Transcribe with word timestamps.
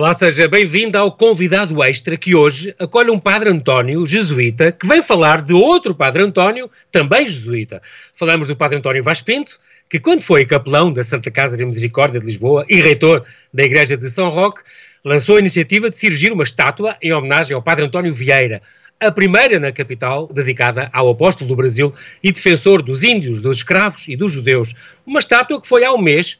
Olá, 0.00 0.14
seja 0.14 0.48
bem-vindo 0.48 0.96
ao 0.96 1.12
convidado 1.12 1.84
extra 1.84 2.16
que 2.16 2.34
hoje 2.34 2.74
acolhe 2.78 3.10
um 3.10 3.18
padre 3.18 3.50
António, 3.50 4.06
jesuíta, 4.06 4.72
que 4.72 4.86
vem 4.86 5.02
falar 5.02 5.42
de 5.42 5.52
outro 5.52 5.94
padre 5.94 6.22
António, 6.22 6.70
também 6.90 7.26
jesuíta. 7.26 7.82
Falamos 8.14 8.48
do 8.48 8.56
padre 8.56 8.78
António 8.78 9.02
Vaz 9.02 9.20
Pinto, 9.20 9.60
que 9.90 10.00
quando 10.00 10.22
foi 10.22 10.46
capelão 10.46 10.90
da 10.90 11.02
Santa 11.02 11.30
Casa 11.30 11.54
de 11.54 11.66
Misericórdia 11.66 12.18
de 12.18 12.24
Lisboa 12.24 12.64
e 12.66 12.80
reitor 12.80 13.26
da 13.52 13.62
Igreja 13.62 13.94
de 13.94 14.08
São 14.08 14.30
Roque, 14.30 14.62
lançou 15.04 15.36
a 15.36 15.40
iniciativa 15.40 15.90
de 15.90 15.98
se 15.98 16.06
erigir 16.06 16.32
uma 16.32 16.44
estátua 16.44 16.96
em 17.02 17.12
homenagem 17.12 17.54
ao 17.54 17.60
padre 17.60 17.84
António 17.84 18.14
Vieira, 18.14 18.62
a 18.98 19.12
primeira 19.12 19.60
na 19.60 19.70
capital 19.70 20.26
dedicada 20.32 20.88
ao 20.94 21.10
apóstolo 21.10 21.46
do 21.46 21.56
Brasil 21.56 21.92
e 22.22 22.32
defensor 22.32 22.80
dos 22.80 23.04
índios, 23.04 23.42
dos 23.42 23.58
escravos 23.58 24.08
e 24.08 24.16
dos 24.16 24.32
judeus. 24.32 24.74
Uma 25.04 25.18
estátua 25.18 25.60
que 25.60 25.68
foi 25.68 25.84
há 25.84 25.92
um 25.92 26.00
mês 26.00 26.38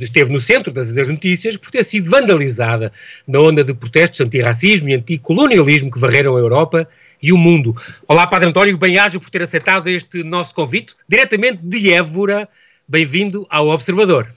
esteve 0.00 0.32
no 0.32 0.38
centro 0.38 0.72
das, 0.72 1.08
notícias 1.08 1.56
por 1.56 1.70
ter 1.70 1.82
sido 1.82 2.10
vandalizada 2.10 2.92
na 3.26 3.40
onda 3.40 3.64
de 3.64 3.72
protestos 3.72 4.20
antirracismo 4.20 4.88
e 4.88 4.94
anticolonialismo 4.94 5.90
que 5.90 5.98
varreram 5.98 6.36
a 6.36 6.40
Europa 6.40 6.86
e 7.22 7.32
o 7.32 7.38
mundo. 7.38 7.74
Olá, 8.06 8.26
Padre 8.26 8.48
António, 8.48 8.76
bem-aja 8.76 9.18
por 9.18 9.30
ter 9.30 9.42
aceitado 9.42 9.88
este 9.88 10.22
nosso 10.22 10.54
convite, 10.54 10.94
diretamente 11.08 11.58
de 11.62 11.92
Évora. 11.92 12.48
Bem-vindo 12.86 13.46
ao 13.48 13.68
Observador. 13.68 14.28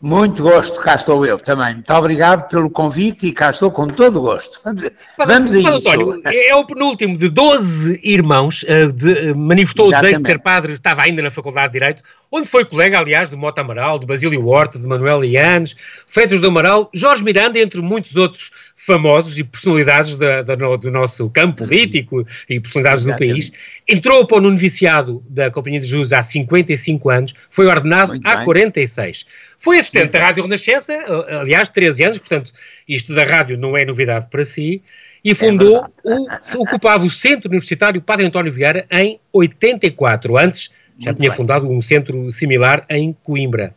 Muito 0.00 0.44
gosto, 0.44 0.78
cá 0.78 0.94
estou 0.94 1.26
eu 1.26 1.40
também. 1.40 1.74
Muito 1.74 1.92
obrigado 1.92 2.48
pelo 2.48 2.70
convite 2.70 3.26
e 3.26 3.32
cá 3.32 3.50
estou 3.50 3.68
com 3.68 3.88
todo 3.88 4.20
o 4.20 4.22
gosto. 4.22 4.60
Vamos, 4.64 4.84
Padre, 5.16 5.56
a 5.56 5.60
isso. 5.60 5.88
António, 5.90 6.22
é 6.24 6.54
o 6.54 6.64
penúltimo 6.64 7.18
de 7.18 7.28
12 7.28 8.00
irmãos, 8.04 8.62
uh, 8.62 8.92
de, 8.92 9.32
uh, 9.32 9.36
manifestou 9.36 9.88
Exatamente. 9.88 9.96
o 9.96 10.00
desejo 10.00 10.22
de 10.22 10.26
ser 10.28 10.38
padre, 10.38 10.72
estava 10.74 11.02
ainda 11.02 11.20
na 11.20 11.32
Faculdade 11.32 11.72
de 11.72 11.80
Direito, 11.80 12.04
onde 12.30 12.48
foi 12.48 12.64
colega, 12.64 12.98
aliás, 12.98 13.30
do 13.30 13.38
Mota 13.38 13.60
Amaral, 13.60 13.98
do 13.98 14.06
Basílio 14.06 14.46
Horta, 14.46 14.78
de 14.78 14.86
Manuel 14.86 15.20
Lianes, 15.20 15.74
Freitas 16.06 16.40
do 16.40 16.48
Amaral, 16.48 16.90
Jorge 16.94 17.24
Miranda, 17.24 17.58
entre 17.58 17.80
muitos 17.80 18.16
outros 18.16 18.50
famosos 18.76 19.38
e 19.38 19.44
personalidades 19.44 20.16
da, 20.16 20.42
da, 20.42 20.54
do 20.54 20.90
nosso 20.90 21.28
campo 21.30 21.64
político 21.64 22.26
e 22.48 22.60
personalidades 22.60 23.04
do 23.04 23.16
país. 23.16 23.52
Entrou 23.86 24.26
para 24.26 24.38
o 24.38 24.40
noviciado 24.40 25.22
da 25.28 25.50
Companhia 25.50 25.80
de 25.80 25.86
Jesus 25.86 26.12
há 26.12 26.22
55 26.22 27.10
anos, 27.10 27.34
foi 27.50 27.66
ordenado 27.66 28.12
Muito 28.12 28.26
há 28.26 28.36
bem. 28.36 28.44
46. 28.44 29.26
Foi 29.58 29.78
assistente 29.78 30.12
da 30.12 30.20
Rádio 30.20 30.44
Renascença, 30.44 30.94
aliás, 31.40 31.68
13 31.68 32.04
anos, 32.04 32.18
portanto, 32.18 32.52
isto 32.88 33.14
da 33.14 33.24
rádio 33.24 33.58
não 33.58 33.76
é 33.76 33.84
novidade 33.84 34.28
para 34.30 34.44
si, 34.44 34.82
e 35.24 35.34
fundou, 35.34 35.84
é 35.84 36.14
o, 36.14 36.62
ocupava 36.62 37.04
o 37.04 37.10
Centro 37.10 37.48
Universitário 37.50 38.00
Padre 38.00 38.26
António 38.26 38.52
Vieira 38.52 38.86
em 38.90 39.18
84, 39.32 40.38
antes 40.38 40.70
já 40.98 41.10
Muito 41.10 41.20
tinha 41.20 41.30
bem. 41.30 41.36
fundado 41.36 41.70
um 41.70 41.80
centro 41.80 42.30
similar 42.30 42.84
em 42.90 43.16
Coimbra. 43.22 43.74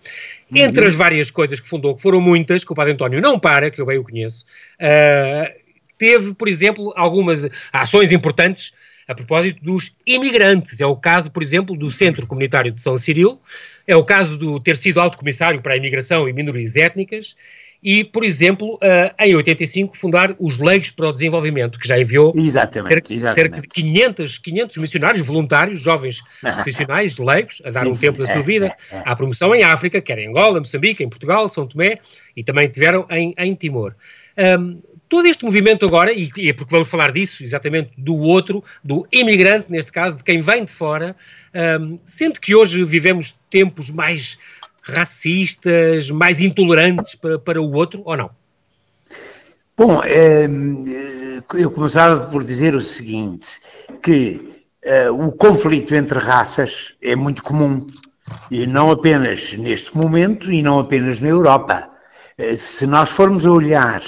Uhum. 0.51 0.57
Entre 0.57 0.85
as 0.85 0.95
várias 0.95 1.29
coisas 1.29 1.59
que 1.59 1.67
fundou, 1.67 1.95
que 1.95 2.01
foram 2.01 2.19
muitas, 2.19 2.63
que 2.63 2.71
o 2.71 2.75
Padre 2.75 2.93
António 2.93 3.21
não 3.21 3.39
para, 3.39 3.69
que 3.69 3.79
eu 3.79 3.85
bem 3.85 3.99
o 3.99 4.03
conheço, 4.03 4.45
uh, 4.79 5.53
teve, 5.97 6.33
por 6.33 6.47
exemplo, 6.47 6.91
algumas 6.95 7.47
ações 7.71 8.11
importantes 8.11 8.73
a 9.07 9.13
propósito 9.13 9.63
dos 9.63 9.95
imigrantes. 10.05 10.81
É 10.81 10.85
o 10.85 10.95
caso, 10.95 11.29
por 11.31 11.43
exemplo, 11.43 11.77
do 11.77 11.89
Centro 11.91 12.25
Comunitário 12.25 12.71
de 12.71 12.79
São 12.79 12.97
Cirilo, 12.97 13.39
é 13.85 13.95
o 13.95 14.03
caso 14.03 14.37
do 14.37 14.59
ter 14.59 14.77
sido 14.77 14.99
alto 14.99 15.17
comissário 15.17 15.61
para 15.61 15.73
a 15.73 15.77
imigração 15.77 16.27
e 16.27 16.33
minorias 16.33 16.75
étnicas, 16.75 17.35
e, 17.83 18.03
por 18.03 18.23
exemplo, 18.23 18.75
uh, 18.75 19.13
em 19.19 19.35
85, 19.35 19.97
fundar 19.97 20.35
os 20.39 20.59
Leigos 20.59 20.91
para 20.91 21.09
o 21.09 21.11
Desenvolvimento, 21.11 21.79
que 21.79 21.87
já 21.87 21.99
enviou 21.99 22.31
exatamente, 22.35 22.87
cerca, 22.87 23.13
exatamente. 23.13 23.35
cerca, 23.35 23.61
de 23.61 23.67
500, 23.67 24.37
500 24.37 24.77
missionários 24.77 25.25
voluntários, 25.25 25.79
jovens 25.79 26.21
profissionais, 26.41 27.17
leigos, 27.17 27.61
a 27.65 27.71
dar 27.71 27.83
sim, 27.83 27.89
um 27.89 27.93
sim, 27.93 28.01
tempo 28.01 28.19
da 28.19 28.29
é, 28.29 28.33
sua 28.33 28.41
vida 28.43 28.75
é, 28.91 28.95
é. 28.95 29.03
à 29.03 29.15
promoção 29.15 29.55
em 29.55 29.63
África, 29.63 29.99
quer 29.99 30.19
em 30.19 30.29
Angola, 30.29 30.59
Moçambique, 30.59 31.03
em 31.03 31.09
Portugal, 31.09 31.47
São 31.47 31.65
Tomé, 31.65 31.99
e 32.37 32.43
também 32.43 32.69
tiveram 32.69 33.07
em, 33.09 33.33
em 33.37 33.55
Timor. 33.55 33.95
Um, 34.37 34.79
todo 35.09 35.27
este 35.27 35.43
movimento 35.43 35.85
agora, 35.85 36.13
e, 36.13 36.29
e 36.37 36.49
é 36.49 36.53
porque 36.53 36.71
vamos 36.71 36.87
falar 36.87 37.11
disso, 37.11 37.43
exatamente 37.43 37.91
do 37.97 38.15
outro, 38.15 38.63
do 38.83 39.05
imigrante, 39.11 39.69
neste 39.69 39.91
caso, 39.91 40.17
de 40.17 40.23
quem 40.23 40.39
vem 40.39 40.63
de 40.63 40.71
fora, 40.71 41.15
um, 41.81 41.95
sente 42.05 42.39
que 42.39 42.55
hoje 42.55 42.83
vivemos 42.85 43.35
tempos 43.49 43.89
mais 43.89 44.37
racistas, 44.93 46.09
mais 46.09 46.41
intolerantes 46.41 47.15
para, 47.15 47.39
para 47.39 47.61
o 47.61 47.71
outro, 47.73 48.01
ou 48.05 48.17
não? 48.17 48.29
Bom, 49.77 50.01
é, 50.03 50.47
eu 51.55 51.71
começava 51.71 52.27
por 52.27 52.43
dizer 52.43 52.75
o 52.75 52.81
seguinte, 52.81 53.59
que 54.03 54.63
é, 54.83 55.09
o 55.09 55.31
conflito 55.31 55.95
entre 55.95 56.19
raças 56.19 56.93
é 57.01 57.15
muito 57.15 57.41
comum, 57.41 57.87
e 58.49 58.65
não 58.67 58.91
apenas 58.91 59.53
neste 59.53 59.95
momento 59.95 60.51
e 60.51 60.61
não 60.61 60.79
apenas 60.79 61.19
na 61.19 61.27
Europa. 61.27 61.89
É, 62.37 62.55
se 62.55 62.85
nós 62.85 63.09
formos 63.09 63.45
olhar 63.45 64.01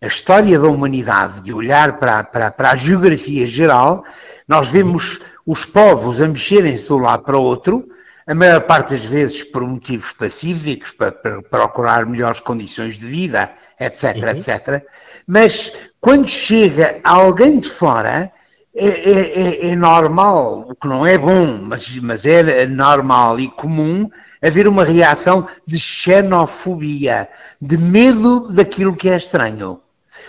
a 0.00 0.06
história 0.06 0.58
da 0.58 0.68
humanidade, 0.68 1.42
de 1.42 1.52
olhar 1.52 1.98
para, 1.98 2.24
para, 2.24 2.50
para 2.50 2.70
a 2.70 2.76
geografia 2.76 3.46
geral, 3.46 4.04
nós 4.46 4.70
vemos 4.70 5.20
os 5.44 5.64
povos 5.64 6.20
a 6.20 6.28
mexerem-se 6.28 6.86
de 6.86 6.92
um 6.92 6.98
lado 6.98 7.24
para 7.24 7.36
o 7.36 7.42
outro, 7.42 7.88
a 8.26 8.34
maior 8.34 8.60
parte 8.62 8.90
das 8.90 9.04
vezes 9.04 9.44
por 9.44 9.62
motivos 9.62 10.12
pacíficos, 10.12 10.90
para, 10.92 11.12
para 11.12 11.42
procurar 11.42 12.04
melhores 12.06 12.40
condições 12.40 12.98
de 12.98 13.06
vida, 13.06 13.50
etc, 13.78 14.16
uhum. 14.16 14.28
etc. 14.30 14.84
Mas 15.26 15.72
quando 16.00 16.28
chega 16.28 17.00
alguém 17.04 17.60
de 17.60 17.68
fora, 17.68 18.32
é, 18.74 18.88
é, 18.88 19.20
é, 19.20 19.68
é, 19.68 19.76
normal, 19.76 20.66
o 20.68 20.74
que 20.74 20.86
não 20.86 21.06
é 21.06 21.16
bom, 21.16 21.58
mas, 21.62 21.96
mas 21.96 22.26
é 22.26 22.66
normal 22.66 23.40
e 23.40 23.48
comum, 23.48 24.10
haver 24.42 24.68
uma 24.68 24.84
reação 24.84 25.48
de 25.66 25.78
xenofobia, 25.78 27.28
de 27.58 27.78
medo 27.78 28.52
daquilo 28.52 28.94
que 28.94 29.08
é 29.08 29.16
estranho. 29.16 29.80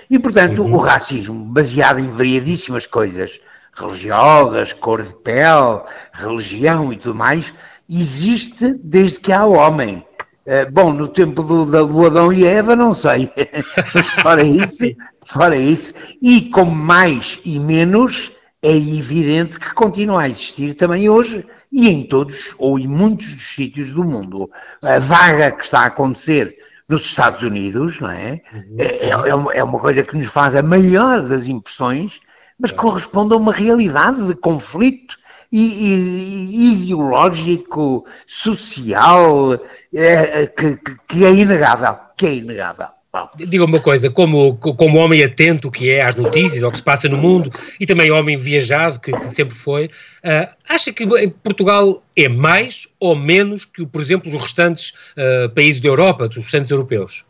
E, 0.10 0.18
portanto, 0.18 0.62
uhum. 0.62 0.76
o 0.76 0.78
racismo, 0.78 1.46
baseado 1.46 2.00
em 2.00 2.10
variadíssimas 2.10 2.86
coisas, 2.86 3.42
religiosas, 3.74 4.72
cor 4.72 5.04
de 5.04 5.14
pele, 5.16 5.82
religião 6.14 6.94
e 6.94 6.98
tudo 6.98 7.16
mais, 7.16 7.54
existe 7.90 8.80
desde 8.84 9.20
que 9.20 9.32
há 9.32 9.46
homem. 9.46 10.06
Uh, 10.46 10.72
bom, 10.72 10.94
no 10.94 11.08
tempo 11.08 11.44
do, 11.44 11.66
do 11.66 12.06
Adão 12.06 12.32
e 12.32 12.46
Eva, 12.46 12.76
não 12.76 12.94
sei. 12.94 13.32
fora 14.22 14.44
isso, 14.44 14.86
fora 15.26 15.56
isso. 15.56 15.94
E 16.22 16.50
com 16.50 16.66
mais 16.66 17.40
e 17.44 17.60
menos, 17.60 18.32
é 18.62 18.76
evidente 18.76 19.60
que 19.60 19.74
continua 19.74 20.24
a 20.24 20.30
existir 20.30 20.74
também 20.74 21.10
hoje 21.10 21.46
e 21.72 21.90
em 21.90 22.04
todos 22.04 22.56
ou 22.58 22.80
em 22.80 22.88
muitos 22.88 23.34
dos 23.34 23.56
sítios 23.56 23.92
do 23.92 24.04
mundo. 24.04 24.50
A 24.82 25.00
vaga 25.00 25.52
que 25.52 25.64
está 25.64 25.82
a 25.82 25.86
acontecer 25.86 26.58
nos 26.90 27.02
Estados 27.02 27.44
Unidos, 27.44 28.00
não 28.00 28.10
é? 28.10 28.42
Uhum. 28.54 28.76
É, 28.78 29.10
é, 29.10 29.60
é 29.60 29.64
uma 29.64 29.80
coisa 29.80 30.04
que 30.04 30.18
nos 30.18 30.32
faz 30.32 30.56
a 30.56 30.64
maior 30.64 31.22
das 31.22 31.48
impressões, 31.48 32.20
mas 32.58 32.72
corresponde 32.72 33.34
a 33.34 33.38
uma 33.38 33.52
realidade 33.52 34.26
de 34.26 34.36
conflito 34.36 35.18
ideológico, 35.52 38.06
social, 38.26 39.60
é, 39.94 40.44
é, 40.44 40.48
que, 40.48 40.80
que 41.08 41.26
é 41.26 41.34
inegável, 41.34 41.98
que 42.18 42.28
é 42.28 42.36
inegável. 42.36 42.88
Diga 43.36 43.66
uma 43.66 43.80
coisa, 43.80 44.12
como, 44.12 44.58
como 44.58 44.98
homem 44.98 45.24
atento 45.24 45.72
que 45.72 45.90
é 45.90 46.04
às 46.04 46.16
notícias, 46.16 46.64
ao 46.64 46.72
que 46.72 46.78
se 46.78 46.84
passa 46.84 47.10
no 47.10 47.18
mundo, 47.18 47.52
e 47.80 47.86
também 47.86 48.12
homem 48.12 48.38
viajado, 48.38 49.00
que, 49.00 49.12
que 49.12 49.28
sempre 49.30 49.56
foi, 49.56 49.86
uh, 49.86 50.48
acha 50.70 50.94
que 50.94 51.08
Portugal 51.44 52.04
é 52.16 52.30
mais 52.30 52.88
ou 53.00 53.16
menos 53.16 53.66
que, 53.66 53.86
por 53.86 54.02
exemplo, 54.02 54.32
os 54.32 54.40
restantes 54.40 54.94
uh, 55.18 55.50
países 55.50 55.82
da 55.82 55.88
Europa, 55.88 56.28
dos 56.28 56.38
restantes 56.38 56.70
europeus? 56.70 57.26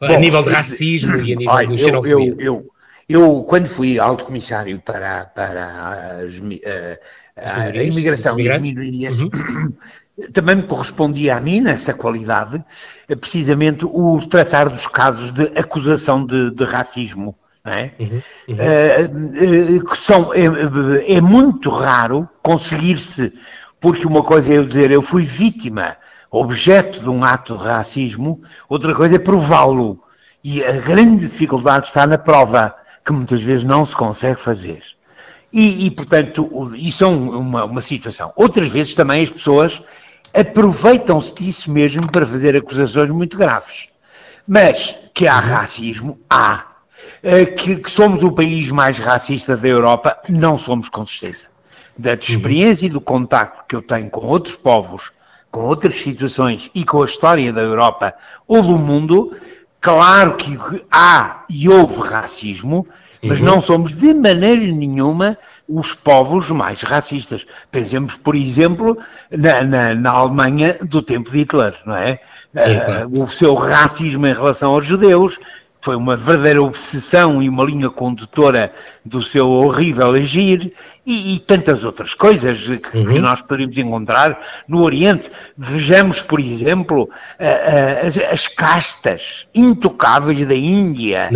Bom, 0.00 0.14
a 0.14 0.18
nível 0.18 0.42
de 0.42 0.50
racismo 0.50 1.16
e 1.16 1.32
a 1.32 1.36
nível 1.36 1.54
olha, 1.54 1.66
de 1.66 1.78
xenofobia. 1.78 2.12
Eu, 2.12 2.36
eu, 2.38 2.40
eu, 2.40 2.72
eu, 3.08 3.44
quando 3.44 3.68
fui 3.68 3.98
alto 3.98 4.24
comissário 4.24 4.80
para, 4.80 5.26
para 5.26 6.22
as, 6.24 6.38
uh, 6.38 6.98
a, 7.44 7.62
a 7.64 7.82
imigração 7.82 8.38
e 8.38 8.48
as 8.48 8.60
minorias, 8.60 9.20
uhum. 9.20 9.30
também 10.32 10.56
me 10.56 10.62
correspondia 10.62 11.36
a 11.36 11.40
mim, 11.40 11.60
nessa 11.60 11.92
qualidade, 11.94 12.62
precisamente 13.20 13.84
o 13.84 14.20
tratar 14.28 14.68
dos 14.68 14.86
casos 14.86 15.32
de 15.32 15.44
acusação 15.58 16.24
de, 16.24 16.50
de 16.50 16.64
racismo. 16.64 17.34
É? 17.64 17.92
Uhum, 18.00 18.22
uhum. 18.48 18.56
Uh, 19.78 19.84
uh, 19.84 19.96
são, 19.96 20.34
é, 20.34 20.46
é, 21.16 21.20
muito 21.20 21.70
raro 21.70 22.28
conseguir-se, 22.42 23.32
porque 23.80 24.04
uma 24.04 24.22
coisa 24.24 24.52
é 24.52 24.58
eu 24.58 24.66
dizer 24.66 24.90
eu 24.90 25.00
fui 25.00 25.22
vítima, 25.22 25.96
objeto 26.28 27.00
de 27.00 27.08
um 27.08 27.22
ato 27.22 27.56
de 27.56 27.62
racismo, 27.62 28.42
outra 28.68 28.92
coisa 28.92 29.14
é 29.14 29.18
prová-lo. 29.18 30.02
E 30.42 30.64
a 30.64 30.72
grande 30.72 31.20
dificuldade 31.20 31.86
está 31.86 32.04
na 32.04 32.18
prova, 32.18 32.74
que 33.04 33.12
muitas 33.12 33.40
vezes 33.42 33.62
não 33.62 33.84
se 33.84 33.94
consegue 33.94 34.40
fazer. 34.40 34.82
E, 35.52 35.86
e 35.86 35.90
portanto, 35.90 36.72
isso 36.74 37.04
é 37.04 37.06
uma, 37.06 37.64
uma 37.64 37.80
situação. 37.80 38.32
Outras 38.36 38.68
vezes 38.70 38.94
também 38.94 39.22
as 39.22 39.30
pessoas 39.30 39.82
aproveitam-se 40.32 41.34
disso 41.34 41.70
mesmo 41.70 42.10
para 42.10 42.26
fazer 42.26 42.56
acusações 42.56 43.10
muito 43.10 43.36
graves. 43.36 43.88
Mas 44.46 44.94
que 45.12 45.26
há 45.26 45.38
racismo, 45.38 46.18
há. 46.28 46.66
Eh, 47.22 47.44
que, 47.44 47.76
que, 47.76 47.90
somos 47.90 48.22
o 48.22 48.32
país 48.32 48.70
mais 48.70 48.98
racista 48.98 49.56
da 49.56 49.68
Europa, 49.68 50.16
não 50.28 50.58
somos 50.58 50.88
com 50.88 51.04
certeza. 51.04 51.44
Da 51.98 52.14
experiência 52.14 52.86
e 52.86 52.90
do 52.90 53.00
contacto 53.00 53.64
que 53.68 53.76
eu 53.76 53.82
tenho 53.82 54.08
com 54.08 54.26
outros 54.26 54.56
povos, 54.56 55.12
com 55.50 55.60
outras 55.60 55.96
situações 55.96 56.70
e 56.74 56.84
com 56.84 57.02
a 57.02 57.04
história 57.04 57.52
da 57.52 57.60
Europa 57.60 58.14
ou 58.48 58.62
do 58.62 58.78
mundo, 58.78 59.36
Claro 59.82 60.36
que 60.36 60.56
há 60.92 61.44
e 61.50 61.68
houve 61.68 62.02
racismo, 62.02 62.86
mas 63.22 63.38
uhum. 63.38 63.46
não 63.46 63.62
somos 63.62 63.96
de 63.96 64.12
maneira 64.12 64.60
nenhuma 64.60 65.38
os 65.68 65.94
povos 65.94 66.50
mais 66.50 66.82
racistas. 66.82 67.46
Pensemos, 67.70 68.16
por 68.16 68.34
exemplo, 68.34 68.98
na, 69.30 69.62
na, 69.62 69.94
na 69.94 70.10
Alemanha 70.10 70.76
do 70.82 71.00
tempo 71.00 71.30
de 71.30 71.38
Hitler, 71.38 71.74
não 71.86 71.96
é? 71.96 72.18
Sim, 72.56 72.80
claro. 72.84 73.08
uh, 73.08 73.24
o 73.24 73.30
seu 73.30 73.54
racismo 73.54 74.26
em 74.26 74.34
relação 74.34 74.72
aos 74.72 74.84
judeus, 74.86 75.38
foi 75.82 75.96
uma 75.96 76.16
verdadeira 76.16 76.62
obsessão 76.62 77.42
e 77.42 77.48
uma 77.48 77.64
linha 77.64 77.90
condutora 77.90 78.72
do 79.04 79.20
seu 79.20 79.50
horrível 79.50 80.12
agir 80.12 80.72
e, 81.04 81.34
e 81.34 81.38
tantas 81.40 81.82
outras 81.82 82.14
coisas 82.14 82.60
que, 82.60 82.96
uhum. 82.96 83.12
que, 83.12 83.18
nós 83.18 83.42
poderíamos 83.42 83.76
encontrar 83.76 84.40
no 84.68 84.82
Oriente. 84.82 85.28
Vejamos, 85.58 86.20
por 86.20 86.38
exemplo, 86.38 87.02
uh, 87.02 87.06
uh, 87.08 88.06
as, 88.06 88.16
as, 88.16 88.46
castas 88.46 89.48
intocáveis 89.52 90.44
da 90.46 90.54
Índia, 90.54 91.28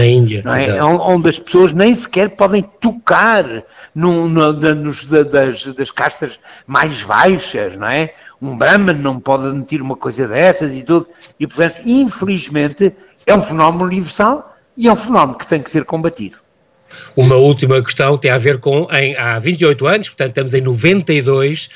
Na 0.44 0.56
Índia 0.58 0.76
é? 0.76 0.84
onde 0.84 1.28
as 1.28 1.40
pessoas 1.40 1.72
nem 1.72 1.92
sequer 1.92 2.30
podem 2.30 2.62
tocar 2.80 3.44
no, 3.92 4.28
no, 4.28 4.52
nos, 4.52 5.04
das, 5.06 5.66
das 5.66 5.90
castas 5.90 6.38
mais 6.68 7.02
baixas, 7.02 7.76
não 7.76 7.88
é? 7.88 8.14
Um 8.40 8.56
Brahman 8.56 8.94
não 8.94 9.18
pode 9.18 9.46
admitir 9.46 9.80
uma 9.80 9.96
coisa 9.96 10.28
dessas 10.28 10.76
e 10.76 10.82
tudo. 10.82 11.08
E, 11.38 11.46
portanto, 11.46 11.82
infelizmente, 11.86 12.94
é 13.26 13.34
um 13.34 13.42
fenómeno 13.42 13.84
universal 13.84 14.56
e 14.76 14.88
é 14.88 14.92
um 14.92 14.96
fenómeno 14.96 15.38
que 15.38 15.46
tem 15.46 15.62
que 15.62 15.70
ser 15.70 15.84
combatido. 15.84 16.38
Uma 17.16 17.36
última 17.36 17.82
questão 17.82 18.16
tem 18.16 18.30
a 18.30 18.38
ver 18.38 18.58
com, 18.58 18.86
em, 18.92 19.16
há 19.16 19.38
28 19.38 19.86
anos, 19.86 20.08
portanto 20.08 20.28
estamos 20.28 20.54
em 20.54 20.60
92, 20.60 21.68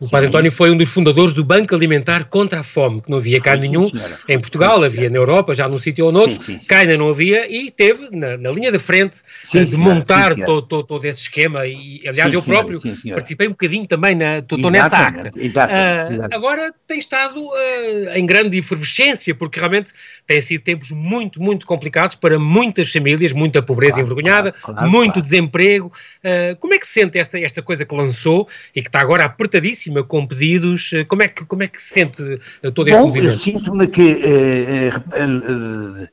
o 0.00 0.04
sim. 0.04 0.10
Padre 0.10 0.28
António 0.28 0.52
foi 0.52 0.70
um 0.70 0.76
dos 0.76 0.88
fundadores 0.88 1.32
do 1.32 1.44
Banco 1.44 1.74
Alimentar 1.74 2.24
contra 2.24 2.60
a 2.60 2.62
Fome, 2.62 3.00
que 3.00 3.10
não 3.10 3.18
havia 3.18 3.40
cá 3.40 3.56
sim, 3.56 3.62
nenhum. 3.62 3.88
Sim, 3.88 3.98
em 4.28 4.38
Portugal, 4.38 4.82
havia 4.84 5.10
na 5.10 5.16
Europa, 5.16 5.52
já 5.54 5.68
num 5.68 5.78
sítio 5.78 6.06
ou 6.06 6.12
noutro. 6.12 6.38
Cá 6.68 6.78
ainda 6.78 6.96
não 6.96 7.08
havia 7.08 7.50
e 7.50 7.68
teve 7.68 8.08
na, 8.12 8.36
na 8.36 8.50
linha 8.52 8.70
de 8.70 8.78
frente 8.78 9.18
eh, 9.52 9.64
de 9.64 9.76
montar 9.76 10.36
todo, 10.36 10.62
todo, 10.62 10.86
todo, 10.86 11.04
esse 11.04 11.22
esquema. 11.22 11.66
E, 11.66 12.00
aliás, 12.06 12.32
eu 12.32 12.40
próprio 12.40 12.80
participei 13.12 13.48
um 13.48 13.50
bocadinho 13.50 13.86
também, 13.88 14.16
estou 14.38 14.70
nessa 14.70 14.98
acta. 14.98 15.32
Exatamente, 15.34 16.20
uh, 16.20 16.28
agora 16.30 16.72
tem 16.86 17.00
estado 17.00 17.40
uh, 17.40 18.10
em 18.14 18.24
grande 18.24 18.56
efervescência, 18.56 19.34
porque 19.34 19.58
realmente 19.58 19.92
têm 20.26 20.40
sido 20.40 20.62
tempos 20.62 20.92
muito, 20.92 21.42
muito 21.42 21.66
complicados 21.66 22.14
para 22.14 22.38
muitas 22.38 22.92
famílias, 22.92 23.32
muita 23.32 23.60
pobreza 23.60 23.96
claro, 23.96 24.06
envergonhada, 24.06 24.52
claro, 24.52 24.76
claro, 24.76 24.90
muito 24.90 25.20
desemprego. 25.20 25.92
Uh, 26.22 26.54
como 26.60 26.74
é 26.74 26.78
que 26.78 26.86
se 26.86 26.92
sente 26.92 27.18
esta, 27.18 27.40
esta 27.40 27.62
coisa 27.62 27.84
que 27.84 27.94
lançou 27.96 28.48
e 28.76 28.80
que 28.80 28.88
está 28.88 29.00
agora 29.00 29.24
apertadíssima? 29.24 29.87
Com 30.04 30.26
pedidos. 30.26 30.92
Eh, 30.92 31.04
como 31.04 31.22
é 31.22 31.28
que, 31.28 31.44
como 31.44 31.62
é 31.62 31.68
que 31.68 31.80
se 31.80 31.94
sente 31.94 32.40
eh, 32.62 32.70
todo 32.70 32.88
este 32.88 32.98
Bom, 32.98 33.06
movimento? 33.06 33.32
Eu 33.32 33.38
sinto-me 33.38 33.86
que. 33.88 34.20
Eh, 34.24 36.08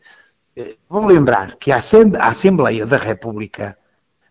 vamos 0.90 1.14
lembrar 1.14 1.56
que 1.56 1.72
a 1.72 1.82
Assembleia 2.20 2.86
da 2.86 2.98
República, 2.98 3.78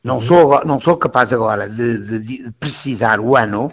não, 0.02 0.17
uhum. 0.17 0.20
sou, 0.20 0.64
não 0.64 0.81
sou 0.81 0.96
capaz 0.96 1.32
agora 1.32 1.69
de, 1.69 1.99
de, 1.99 2.19
de 2.20 2.50
precisar 2.52 3.20
o 3.20 3.37
ano, 3.37 3.70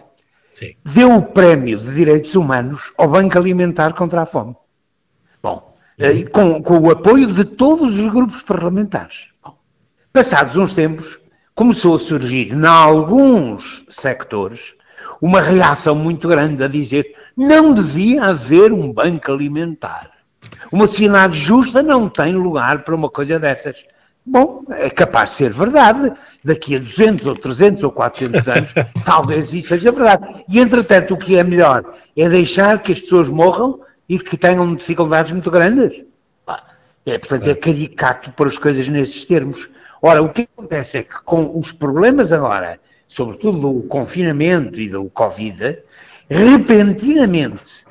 Sim. 0.53 0.75
deu 0.83 1.15
o 1.15 1.23
prémio 1.23 1.79
de 1.79 1.93
direitos 1.93 2.35
humanos 2.35 2.91
ao 2.97 3.07
Banco 3.07 3.37
Alimentar 3.37 3.93
contra 3.93 4.23
a 4.23 4.25
Fome. 4.25 4.55
Bom, 5.41 5.75
uhum. 5.99 6.25
com, 6.31 6.63
com, 6.63 6.79
o 6.79 6.91
apoio 6.91 7.27
de 7.27 7.45
todos 7.45 7.97
os 7.97 8.07
grupos 8.07 8.43
parlamentares. 8.43 9.29
Bom, 9.43 9.57
passados 10.11 10.57
uns 10.57 10.73
tempos, 10.73 11.19
começou 11.55 11.95
a 11.95 11.99
surgir, 11.99 12.53
em 12.53 12.65
alguns 12.65 13.85
sectores, 13.89 14.75
uma 15.21 15.41
reação 15.41 15.95
muito 15.95 16.27
grande 16.27 16.63
a 16.63 16.67
dizer 16.67 17.15
não 17.35 17.73
devia 17.73 18.25
haver 18.25 18.73
um 18.73 18.91
banco 18.91 19.31
alimentar. 19.31 20.09
Uma 20.71 20.87
sociedade 20.87 21.37
justa 21.37 21.83
não 21.83 22.09
tem 22.09 22.33
lugar 22.33 22.83
para 22.83 22.95
uma 22.95 23.09
coisa 23.09 23.39
dessas. 23.39 23.85
Bom, 24.25 24.63
é 24.69 24.89
capaz 24.89 25.31
de 25.31 25.35
ser 25.37 25.51
verdade. 25.51 26.11
Daqui 26.43 26.75
a 26.75 26.79
200 26.79 27.25
ou 27.25 27.35
300 27.35 27.83
ou 27.83 27.91
400 27.91 28.47
anos, 28.47 28.73
talvez 29.05 29.53
isso 29.53 29.69
seja 29.69 29.91
verdade. 29.91 30.45
E, 30.49 30.59
entretanto, 30.59 31.13
o 31.13 31.17
que 31.17 31.37
é 31.37 31.43
melhor 31.43 31.83
é 32.15 32.29
deixar 32.29 32.81
que 32.81 32.91
as 32.91 32.99
pessoas 32.99 33.29
morram 33.29 33.79
e 34.07 34.19
que 34.19 34.37
tenham 34.37 34.75
dificuldades 34.75 35.31
muito 35.31 35.49
grandes. 35.49 36.03
É, 37.05 37.17
portanto, 37.17 37.49
é 37.49 37.55
caricato 37.55 38.31
pôr 38.31 38.47
as 38.47 38.57
coisas 38.57 38.87
nesses 38.87 39.25
termos. 39.25 39.69
Ora, 40.01 40.21
o 40.21 40.29
que 40.29 40.47
acontece 40.55 40.99
é 40.99 41.03
que 41.03 41.21
com 41.23 41.57
os 41.57 41.71
problemas 41.71 42.31
agora 42.31 42.79
sobretudo 43.11 43.59
do 43.59 43.81
confinamento 43.89 44.79
e 44.79 44.87
do 44.87 45.03
Covid, 45.09 45.79
repentinamente, 46.29 47.83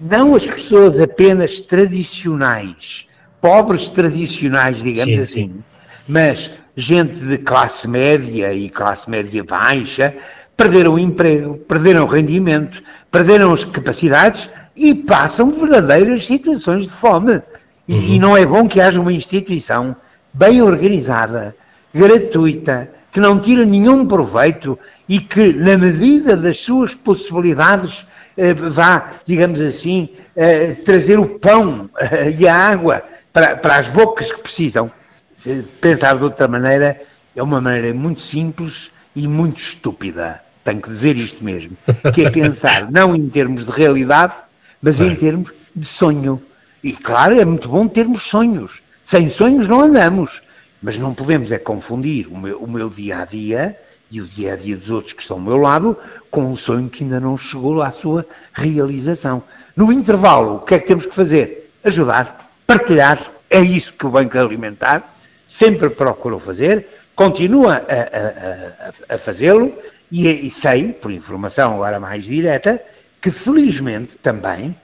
não 0.00 0.34
as 0.34 0.46
pessoas 0.46 0.98
apenas 0.98 1.60
tradicionais, 1.60 3.06
pobres 3.42 3.90
tradicionais, 3.90 4.78
digamos 4.82 5.16
sim, 5.16 5.20
assim, 5.20 5.48
sim. 5.48 5.64
mas 6.08 6.58
gente 6.74 7.14
de 7.18 7.36
classe 7.36 7.86
média 7.86 8.54
e 8.54 8.70
classe 8.70 9.10
média 9.10 9.44
baixa, 9.44 10.16
perderam 10.56 10.94
o 10.94 10.98
emprego, 10.98 11.58
perderam 11.68 12.04
o 12.04 12.06
rendimento, 12.08 12.82
perderam 13.10 13.52
as 13.52 13.64
capacidades 13.64 14.48
e 14.74 14.94
passam 14.94 15.52
verdadeiras 15.52 16.24
situações 16.24 16.84
de 16.84 16.90
fome. 16.90 17.42
E, 17.86 17.92
uhum. 17.92 18.00
e 18.00 18.18
não 18.18 18.34
é 18.34 18.46
bom 18.46 18.66
que 18.66 18.80
haja 18.80 18.98
uma 18.98 19.12
instituição 19.12 19.94
bem 20.32 20.62
organizada, 20.62 21.54
gratuita, 21.94 22.90
que 23.12 23.20
não 23.20 23.38
tira 23.38 23.64
nenhum 23.64 24.04
proveito 24.04 24.76
e 25.08 25.20
que, 25.20 25.52
na 25.52 25.78
medida 25.78 26.36
das 26.36 26.58
suas 26.58 26.94
possibilidades, 26.94 28.04
eh, 28.36 28.52
vá, 28.52 29.12
digamos 29.24 29.60
assim, 29.60 30.08
eh, 30.34 30.72
trazer 30.84 31.20
o 31.20 31.38
pão 31.38 31.88
eh, 31.96 32.34
e 32.36 32.48
a 32.48 32.56
água 32.56 33.04
para, 33.32 33.54
para 33.56 33.76
as 33.76 33.86
bocas 33.86 34.32
que 34.32 34.42
precisam. 34.42 34.90
Se 35.36 35.62
pensar 35.80 36.16
de 36.16 36.24
outra 36.24 36.48
maneira, 36.48 37.00
é 37.36 37.42
uma 37.42 37.60
maneira 37.60 37.94
muito 37.94 38.20
simples 38.20 38.90
e 39.14 39.28
muito 39.28 39.58
estúpida. 39.58 40.40
Tenho 40.64 40.80
que 40.80 40.88
dizer 40.88 41.16
isto 41.16 41.44
mesmo. 41.44 41.76
Que 42.12 42.26
é 42.26 42.30
pensar 42.30 42.90
não 42.90 43.14
em 43.14 43.28
termos 43.28 43.66
de 43.66 43.70
realidade, 43.70 44.34
mas 44.82 45.00
em 45.00 45.14
termos 45.14 45.52
de 45.76 45.86
sonho. 45.86 46.42
E 46.82 46.92
claro, 46.92 47.38
é 47.38 47.44
muito 47.44 47.68
bom 47.68 47.86
termos 47.86 48.22
sonhos. 48.22 48.82
Sem 49.02 49.28
sonhos 49.28 49.68
não 49.68 49.82
andamos. 49.82 50.42
Mas 50.84 50.98
não 50.98 51.14
podemos 51.14 51.50
é 51.50 51.56
confundir 51.56 52.28
o 52.30 52.36
meu, 52.36 52.58
o 52.58 52.70
meu 52.70 52.90
dia 52.90 53.22
a 53.22 53.24
dia 53.24 53.74
e 54.10 54.20
o 54.20 54.26
dia 54.26 54.52
a 54.52 54.56
dia 54.56 54.76
dos 54.76 54.90
outros 54.90 55.14
que 55.14 55.22
estão 55.22 55.38
ao 55.38 55.42
meu 55.42 55.56
lado 55.56 55.96
com 56.30 56.44
um 56.44 56.54
sonho 56.54 56.90
que 56.90 57.02
ainda 57.02 57.18
não 57.18 57.38
chegou 57.38 57.80
à 57.80 57.90
sua 57.90 58.26
realização. 58.52 59.42
No 59.74 59.90
intervalo, 59.90 60.56
o 60.56 60.60
que 60.60 60.74
é 60.74 60.78
que 60.78 60.86
temos 60.86 61.06
que 61.06 61.14
fazer? 61.14 61.72
Ajudar, 61.84 62.50
partilhar. 62.66 63.18
É 63.48 63.60
isso 63.60 63.94
que 63.94 64.06
o 64.06 64.10
Banco 64.10 64.38
Alimentar 64.38 65.16
sempre 65.46 65.88
procurou 65.88 66.38
fazer, 66.38 66.86
continua 67.16 67.76
a, 67.76 67.78
a, 67.78 69.12
a, 69.12 69.14
a 69.14 69.18
fazê-lo 69.18 69.74
e, 70.12 70.28
e 70.28 70.50
sei, 70.50 70.92
por 70.92 71.10
informação 71.10 71.72
agora 71.72 71.98
mais 71.98 72.24
direta, 72.24 72.78
que 73.22 73.30
felizmente 73.30 74.18
também, 74.18 74.76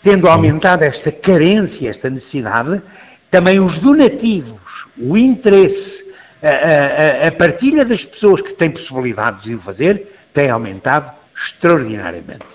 tendo 0.00 0.28
aumentado 0.28 0.82
esta 0.82 1.10
carência, 1.10 1.90
esta 1.90 2.08
necessidade, 2.08 2.80
também 3.34 3.58
os 3.58 3.78
donativos 3.78 4.60
o 4.96 5.18
interesse, 5.18 6.06
a, 6.40 7.24
a, 7.24 7.26
a 7.26 7.32
partilha 7.32 7.84
das 7.84 8.04
pessoas 8.04 8.40
que 8.40 8.54
têm 8.54 8.70
possibilidade 8.70 9.42
de 9.42 9.56
o 9.56 9.58
fazer 9.58 10.06
tem 10.32 10.50
aumentado 10.50 11.10
extraordinariamente. 11.34 12.46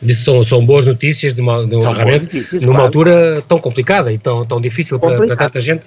Isso 0.00 0.24
são, 0.24 0.42
são 0.42 0.64
boas 0.64 0.86
notícias 0.86 1.34
de 1.34 1.42
uma, 1.42 1.66
de 1.66 1.74
uma 1.74 1.92
notícias, 1.92 2.62
numa 2.62 2.72
claro. 2.72 2.86
altura 2.86 3.42
tão 3.46 3.58
complicada 3.58 4.10
e 4.10 4.16
tão, 4.16 4.46
tão 4.46 4.58
difícil 4.58 4.98
para, 4.98 5.18
para, 5.18 5.36
tanta 5.36 5.60
gente. 5.60 5.86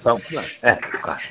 É, 0.61 0.75
claro. 0.75 1.21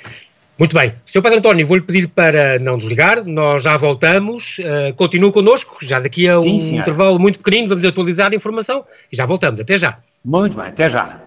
Muito 0.58 0.74
bem. 0.74 0.92
Sr. 1.06 1.22
Padre 1.22 1.38
António, 1.38 1.64
vou-lhe 1.68 1.82
pedir 1.82 2.08
para 2.08 2.58
não 2.58 2.76
desligar, 2.76 3.24
nós 3.24 3.62
já 3.62 3.76
voltamos, 3.76 4.58
uh, 4.58 4.92
continue 4.96 5.30
connosco, 5.30 5.76
já 5.82 6.00
daqui 6.00 6.28
a 6.28 6.36
Sim, 6.36 6.56
um 6.56 6.58
senhora. 6.58 6.80
intervalo 6.80 7.16
muito 7.16 7.38
pequenino, 7.38 7.68
vamos 7.68 7.84
atualizar 7.84 8.32
a 8.32 8.34
informação 8.34 8.84
e 9.12 9.16
já 9.16 9.24
voltamos. 9.24 9.60
Até 9.60 9.76
já. 9.76 9.98
Muito 10.24 10.56
bem, 10.56 10.66
até 10.66 10.90
já. 10.90 11.20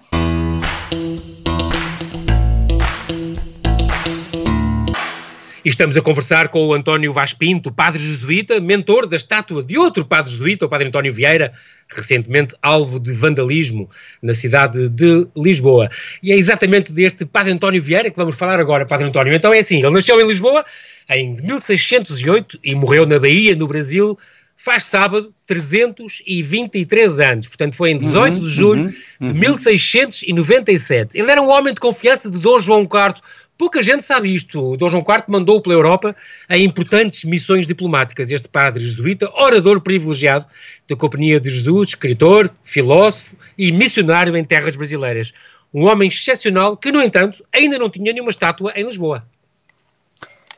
Estamos 5.72 5.96
a 5.98 6.02
conversar 6.02 6.50
com 6.50 6.68
o 6.68 6.74
António 6.74 7.14
Vaz 7.14 7.34
Pinto, 7.34 7.72
padre 7.72 8.00
jesuíta, 8.00 8.60
mentor 8.60 9.08
da 9.08 9.16
estátua 9.16 9.64
de 9.64 9.78
outro 9.78 10.06
padre 10.06 10.32
jesuíta, 10.32 10.66
o 10.66 10.70
padre 10.70 10.88
António 10.88 11.14
Vieira, 11.14 11.54
recentemente 11.90 12.54
alvo 12.62 13.00
de 13.00 13.12
vandalismo 13.14 13.90
na 14.22 14.34
cidade 14.34 14.90
de 14.90 15.28
Lisboa. 15.36 15.90
E 16.22 16.32
é 16.32 16.36
exatamente 16.36 16.92
deste 16.92 17.26
padre 17.26 17.54
António 17.54 17.82
Vieira 17.82 18.10
que 18.10 18.18
vamos 18.18 18.36
falar 18.36 18.60
agora, 18.60 18.86
padre 18.86 19.08
António. 19.08 19.34
Então 19.34 19.54
é 19.54 19.60
assim, 19.60 19.80
ele 19.80 19.92
nasceu 19.92 20.20
em 20.22 20.28
Lisboa 20.28 20.66
em 21.10 21.34
1608 21.42 22.60
e 22.64 22.76
morreu 22.76 23.06
na 23.06 23.20
Bahia, 23.20 23.56
no 23.56 23.68
Brasil, 23.68 24.18
faz 24.64 24.84
sábado 24.84 25.34
323 25.48 27.20
anos, 27.20 27.48
portanto 27.48 27.76
foi 27.76 27.92
em 27.92 27.98
18 27.98 28.36
uhum, 28.36 28.44
de 28.44 28.50
julho 28.50 28.84
uhum, 28.84 28.94
uhum. 29.22 29.28
de 29.28 29.34
1697. 29.40 31.18
Ele 31.18 31.32
era 31.32 31.42
um 31.42 31.50
homem 31.50 31.74
de 31.74 31.80
confiança 31.80 32.30
de 32.30 32.38
Dom 32.38 32.60
João 32.60 32.82
IV, 32.82 33.22
Pouca 33.62 33.80
gente 33.80 34.04
sabe 34.04 34.34
isto. 34.34 34.72
O 34.72 34.76
Dom 34.76 34.90
João 34.90 35.06
IV 35.08 35.26
mandou 35.28 35.62
pela 35.62 35.76
Europa 35.76 36.16
a 36.50 36.58
importantes 36.58 37.24
missões 37.24 37.68
diplomáticas. 37.68 38.32
Este 38.32 38.50
padre 38.50 38.84
jesuíta, 38.84 39.32
orador 39.36 39.82
privilegiado 39.82 40.48
da 40.90 40.96
Companhia 40.96 41.40
de 41.40 41.52
Jesus, 41.52 41.90
escritor, 41.90 42.50
filósofo 42.64 43.36
e 43.56 43.72
missionário 43.72 44.36
em 44.36 44.44
terras 44.44 44.76
brasileiras. 44.76 45.32
Um 45.72 45.84
homem 45.84 46.08
excepcional 46.08 46.76
que, 46.76 46.92
no 46.92 47.04
entanto, 47.04 47.46
ainda 47.54 47.78
não 47.78 47.88
tinha 47.88 48.12
nenhuma 48.12 48.32
estátua 48.32 48.74
em 48.76 48.84
Lisboa. 48.84 49.24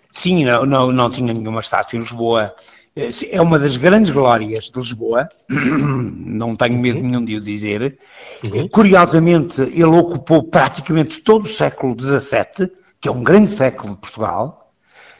Sim, 0.09 0.45
não, 0.45 0.65
não, 0.65 0.91
não 0.93 1.09
tinha 1.09 1.33
nenhuma 1.33 1.59
estátua 1.59 1.97
em 1.97 2.03
Lisboa. 2.03 2.55
Eh, 2.95 3.09
é 3.31 3.41
uma 3.41 3.59
das 3.59 3.75
grandes 3.75 4.11
glórias 4.11 4.71
de 4.71 4.79
Lisboa, 4.79 5.27
não 5.49 6.55
tenho 6.55 6.79
medo 6.79 6.99
uhum. 6.99 7.05
nenhum 7.05 7.25
de 7.25 7.35
o 7.35 7.41
dizer. 7.41 7.97
Uhum. 8.45 8.69
Curiosamente, 8.69 9.61
ele 9.61 9.83
ocupou 9.83 10.41
praticamente 10.41 11.19
todo 11.19 11.47
o 11.47 11.49
século 11.49 11.97
XVII, 11.99 12.71
que 13.03 13.09
é 13.09 13.11
um 13.11 13.21
grande 13.21 13.51
século 13.51 13.95
de 13.95 13.99
Portugal. 13.99 14.71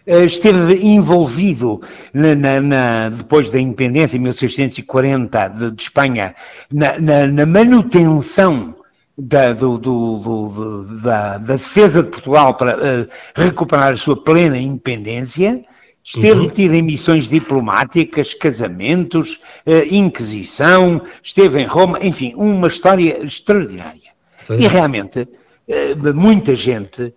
Eh, 0.07 0.23
esteve 0.23 0.75
envolvido, 0.85 1.81
na, 2.13 2.33
na, 2.33 2.61
na, 2.61 3.09
depois 3.09 3.49
da 3.49 3.59
independência, 3.59 4.15
em 4.15 4.21
1640, 4.21 5.47
de, 5.49 5.71
de 5.71 5.81
Espanha, 5.81 6.33
na, 6.71 7.45
manutenção 7.45 8.73
da, 9.17 9.51
do, 9.51 9.77
do, 9.77 10.17
do, 10.17 11.01
da, 11.01 11.37
da, 11.37 11.53
defesa 11.55 12.01
de 12.01 12.09
Portugal 12.09 12.55
para 12.55 12.77
uh, 12.77 13.07
recuperar 13.35 13.93
a 13.93 13.97
sua 13.97 14.15
plena 14.15 14.57
independência 14.57 15.63
Esteve 16.05 16.39
uhum. 16.39 16.43
metido 16.43 16.73
em 16.73 16.81
missões 16.81 17.29
diplomáticas, 17.29 18.33
casamentos, 18.33 19.39
uh, 19.65 19.87
inquisição, 19.89 21.01
esteve 21.21 21.61
em 21.61 21.65
Roma, 21.65 21.97
enfim, 22.01 22.33
uma 22.35 22.67
história 22.67 23.23
extraordinária. 23.23 24.11
Sim. 24.37 24.55
E 24.55 24.67
realmente, 24.67 25.21
uh, 25.21 26.13
muita 26.13 26.55
gente 26.55 27.13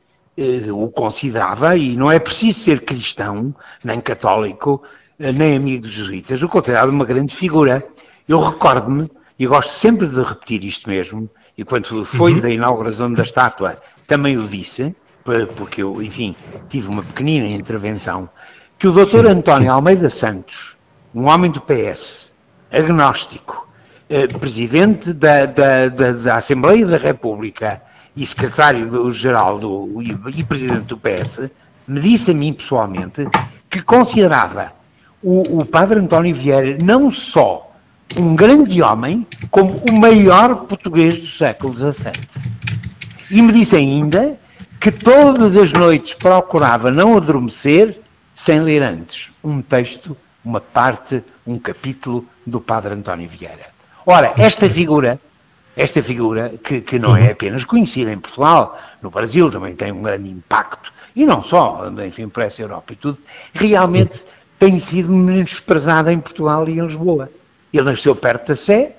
o 0.73 0.89
considerava, 0.91 1.77
e 1.77 1.97
não 1.97 2.11
é 2.11 2.19
preciso 2.19 2.61
ser 2.61 2.85
cristão, 2.85 3.55
nem 3.83 4.01
católico, 4.01 4.83
nem 5.19 5.57
amigo 5.57 5.83
dos 5.83 5.93
jesuítas, 5.93 6.43
o 6.43 6.49
considerava 6.49 6.91
uma 6.91 7.05
grande 7.05 7.35
figura. 7.35 7.83
Eu 8.29 8.41
recordo-me, 8.41 9.11
e 9.39 9.47
gosto 9.47 9.71
sempre 9.71 10.07
de 10.07 10.23
repetir 10.23 10.65
isto 10.65 10.91
mesmo, 10.91 11.29
e 11.57 11.65
quando 11.65 12.05
foi 12.05 12.35
uhum. 12.35 12.41
da 12.41 12.51
inauguração 12.51 13.13
da 13.13 13.23
estátua, 13.23 13.81
também 14.07 14.37
o 14.37 14.47
disse, 14.47 14.95
porque 15.57 15.83
eu, 15.83 16.03
enfim, 16.03 16.37
tive 16.69 16.89
uma 16.89 17.03
pequenina 17.03 17.47
intervenção 17.47 18.29
que 18.79 18.87
o 18.87 18.93
doutor 18.93 19.27
António 19.27 19.73
Almeida 19.73 20.11
Santos, 20.11 20.77
um 21.15 21.27
homem 21.27 21.51
do 21.51 21.61
PS, 21.63 22.33
agnóstico, 22.71 23.67
eh, 24.09 24.27
presidente 24.27 25.13
da, 25.13 25.47
da, 25.47 25.89
da, 25.89 26.13
da, 26.13 26.37
Assembleia 26.37 26.87
da 26.87 26.99
República 26.99 27.83
e 28.17 28.25
secretário-geral 28.25 29.59
do, 29.59 30.03
e, 30.03 30.41
e 30.41 30.45
presidente 30.45 30.87
do 30.87 30.97
PS, 30.97 31.51
me 31.87 32.01
disse 32.01 32.31
a 32.31 32.35
mim 32.35 32.53
pessoalmente 32.53 33.29
que 33.69 33.83
considerava 33.83 34.73
o, 35.23 35.59
o 35.59 35.65
padre 35.65 36.01
António 36.01 36.35
Vieira 36.35 36.77
não 36.83 37.13
só 37.13 37.71
um 38.17 38.37
grande 38.37 38.81
homem, 38.83 39.27
como 39.51 39.83
o 39.91 39.93
maior 39.93 40.55
português 40.67 41.19
do 41.19 41.27
século 41.27 41.75
XVII. 41.75 42.13
E 43.31 43.43
me 43.43 43.53
disse 43.53 43.75
ainda 43.75 44.39
que 44.81 44.93
todas 44.93 45.57
as 45.57 45.73
noites 45.73 46.15
procurava 46.15 46.91
não 46.93 47.17
adormecer 47.17 48.01
sem 48.35 48.61
ler 48.61 48.83
antes 48.83 49.31
um 49.43 49.61
texto, 49.61 50.17
uma 50.45 50.61
parte, 50.61 51.25
um 51.47 51.59
capítulo 51.59 52.25
do 52.47 52.61
Padre 52.61 52.95
António 52.95 53.29
Vieira. 53.29 53.67
Ora, 54.05 54.33
esta 54.37 54.69
figura, 54.69 55.19
esta 55.77 56.03
figura 56.03 56.55
que, 56.65 56.81
que 56.81 56.99
não 56.99 57.17
é 57.17 57.25
uhum. 57.25 57.31
apenas 57.33 57.65
conhecida 57.65 58.11
em 58.11 58.19
Portugal, 58.19 58.79
no 59.03 59.11
Brasil 59.11 59.51
também 59.51 59.75
tem 59.75 59.93
um 59.93 60.03
grande 60.03 60.31
impacto, 60.31 60.93
e 61.15 61.27
não 61.27 61.45
só, 61.45 61.85
enfim, 62.05 62.29
para 62.29 62.45
essa 62.45 62.63
Europa 62.63 62.95
e 62.95 62.97
tudo, 62.97 63.19
realmente 63.53 64.23
tem 64.59 64.81
sido 64.81 65.13
menosprezada 65.13 66.13
em 66.13 66.19
Portugal 66.19 66.67
e 66.69 66.79
em 66.79 66.81
Lisboa. 66.81 67.31
Ele 67.73 67.85
nasceu 67.85 68.17
perto 68.17 68.49
da 68.49 68.57
Sé, 68.57 68.97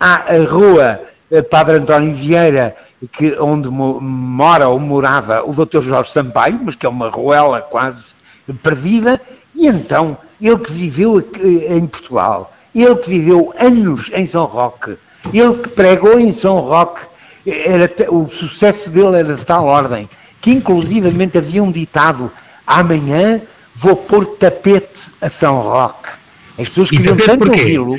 há 0.00 0.34
a 0.34 0.44
rua 0.44 1.02
eh, 1.30 1.42
Padre 1.42 1.76
António 1.76 2.14
Vieira, 2.14 2.74
que, 3.12 3.36
onde 3.38 3.68
mora 3.68 4.68
ou 4.68 4.78
morava 4.78 5.42
o 5.44 5.52
Dr. 5.52 5.80
Jorge 5.80 6.10
Sampaio, 6.10 6.58
mas 6.62 6.74
que 6.74 6.86
é 6.86 6.88
uma 6.88 7.10
ruela 7.10 7.60
quase 7.60 8.14
perdida, 8.62 9.20
e 9.54 9.66
então 9.66 10.16
ele 10.40 10.58
que 10.58 10.72
viveu 10.72 11.20
em 11.20 11.86
Portugal, 11.86 12.52
ele 12.74 12.96
que 12.96 13.10
viveu 13.10 13.52
anos 13.58 14.10
em 14.14 14.24
São 14.26 14.46
Roque, 14.46 14.96
ele 15.32 15.54
que 15.54 15.68
pregou 15.70 16.18
em 16.18 16.32
São 16.32 16.60
Roque, 16.60 17.02
era, 17.46 17.90
o 18.10 18.28
sucesso 18.30 18.90
dele 18.90 19.18
era 19.18 19.34
de 19.34 19.44
tal 19.44 19.66
ordem 19.66 20.08
que 20.44 20.50
inclusivamente 20.50 21.38
havia 21.38 21.62
um 21.62 21.72
ditado: 21.72 22.30
amanhã 22.66 23.40
vou 23.74 23.96
pôr 23.96 24.26
tapete 24.36 25.10
a 25.20 25.30
São 25.30 25.62
Roque. 25.62 26.10
As 26.58 26.68
pessoas 26.68 26.88
e 26.92 26.96
queriam 26.98 27.16
tanto 27.16 27.50
ouvi-lo, 27.50 27.96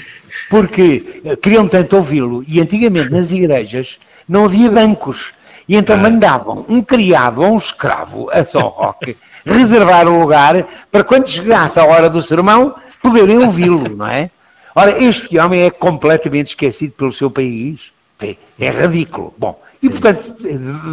porque 0.49 1.21
eh, 1.25 1.35
queriam 1.35 1.67
tanto 1.67 1.97
ouvi-lo, 1.97 2.43
e 2.47 2.61
antigamente 2.61 3.11
nas 3.11 3.31
igrejas 3.31 3.99
não 4.29 4.45
havia 4.45 4.69
bancos. 4.69 5.33
E 5.67 5.75
então 5.75 5.95
ah. 5.95 5.99
mandavam 5.99 6.65
um 6.69 6.81
criado 6.83 7.41
ou 7.41 7.53
um 7.53 7.57
escravo 7.57 8.29
a 8.31 8.45
São 8.45 8.61
Roque 8.61 9.17
reservar 9.43 10.07
o 10.07 10.19
lugar 10.19 10.67
para 10.91 11.03
quando 11.03 11.27
chegasse 11.27 11.79
a 11.79 11.85
hora 11.85 12.09
do 12.09 12.21
sermão 12.21 12.75
poderem 13.01 13.39
ouvi-lo, 13.39 13.89
não 13.89 14.07
é? 14.07 14.29
Ora, 14.75 15.01
este 15.01 15.39
homem 15.39 15.61
é 15.61 15.71
completamente 15.71 16.47
esquecido 16.47 16.93
pelo 16.93 17.13
seu 17.13 17.31
país. 17.31 17.93
É, 18.59 18.69
ridículo. 18.69 19.33
Bom, 19.37 19.61
e 19.81 19.89
portanto, 19.89 20.35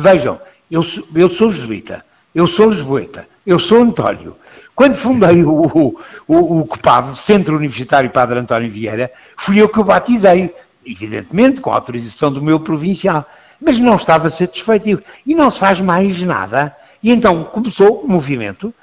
vejam, 0.00 0.40
eu, 0.70 0.82
sou, 0.82 1.06
eu 1.14 1.28
sou 1.28 1.50
jesuíta, 1.50 2.04
eu 2.34 2.46
sou 2.46 2.70
lisboeta, 2.70 3.28
eu 3.46 3.58
sou 3.58 3.80
António. 3.80 4.36
Quando 4.74 4.96
fundei 4.96 5.44
o, 5.44 5.52
o, 5.52 6.00
o, 6.26 6.60
o 6.60 6.66
COPAV, 6.66 7.14
Centro 7.14 7.56
Universitário 7.56 8.10
Padre 8.10 8.40
António 8.40 8.70
Vieira, 8.70 9.10
fui 9.36 9.60
eu 9.60 9.68
que 9.68 9.78
o 9.78 9.84
batizei, 9.84 10.52
evidentemente 10.84 11.60
com 11.60 11.70
a 11.70 11.74
autorização 11.74 12.32
do 12.32 12.42
meu 12.42 12.58
provincial 12.58 13.26
mas 13.64 13.78
não 13.78 13.94
estava 13.94 14.28
satisfeito 14.28 15.02
e 15.24 15.34
não 15.34 15.50
se 15.50 15.58
faz 15.58 15.80
mais 15.80 16.20
nada. 16.22 16.74
E 17.02 17.10
então 17.10 17.44
começou 17.44 18.04
um 18.04 18.08
movimento 18.08 18.74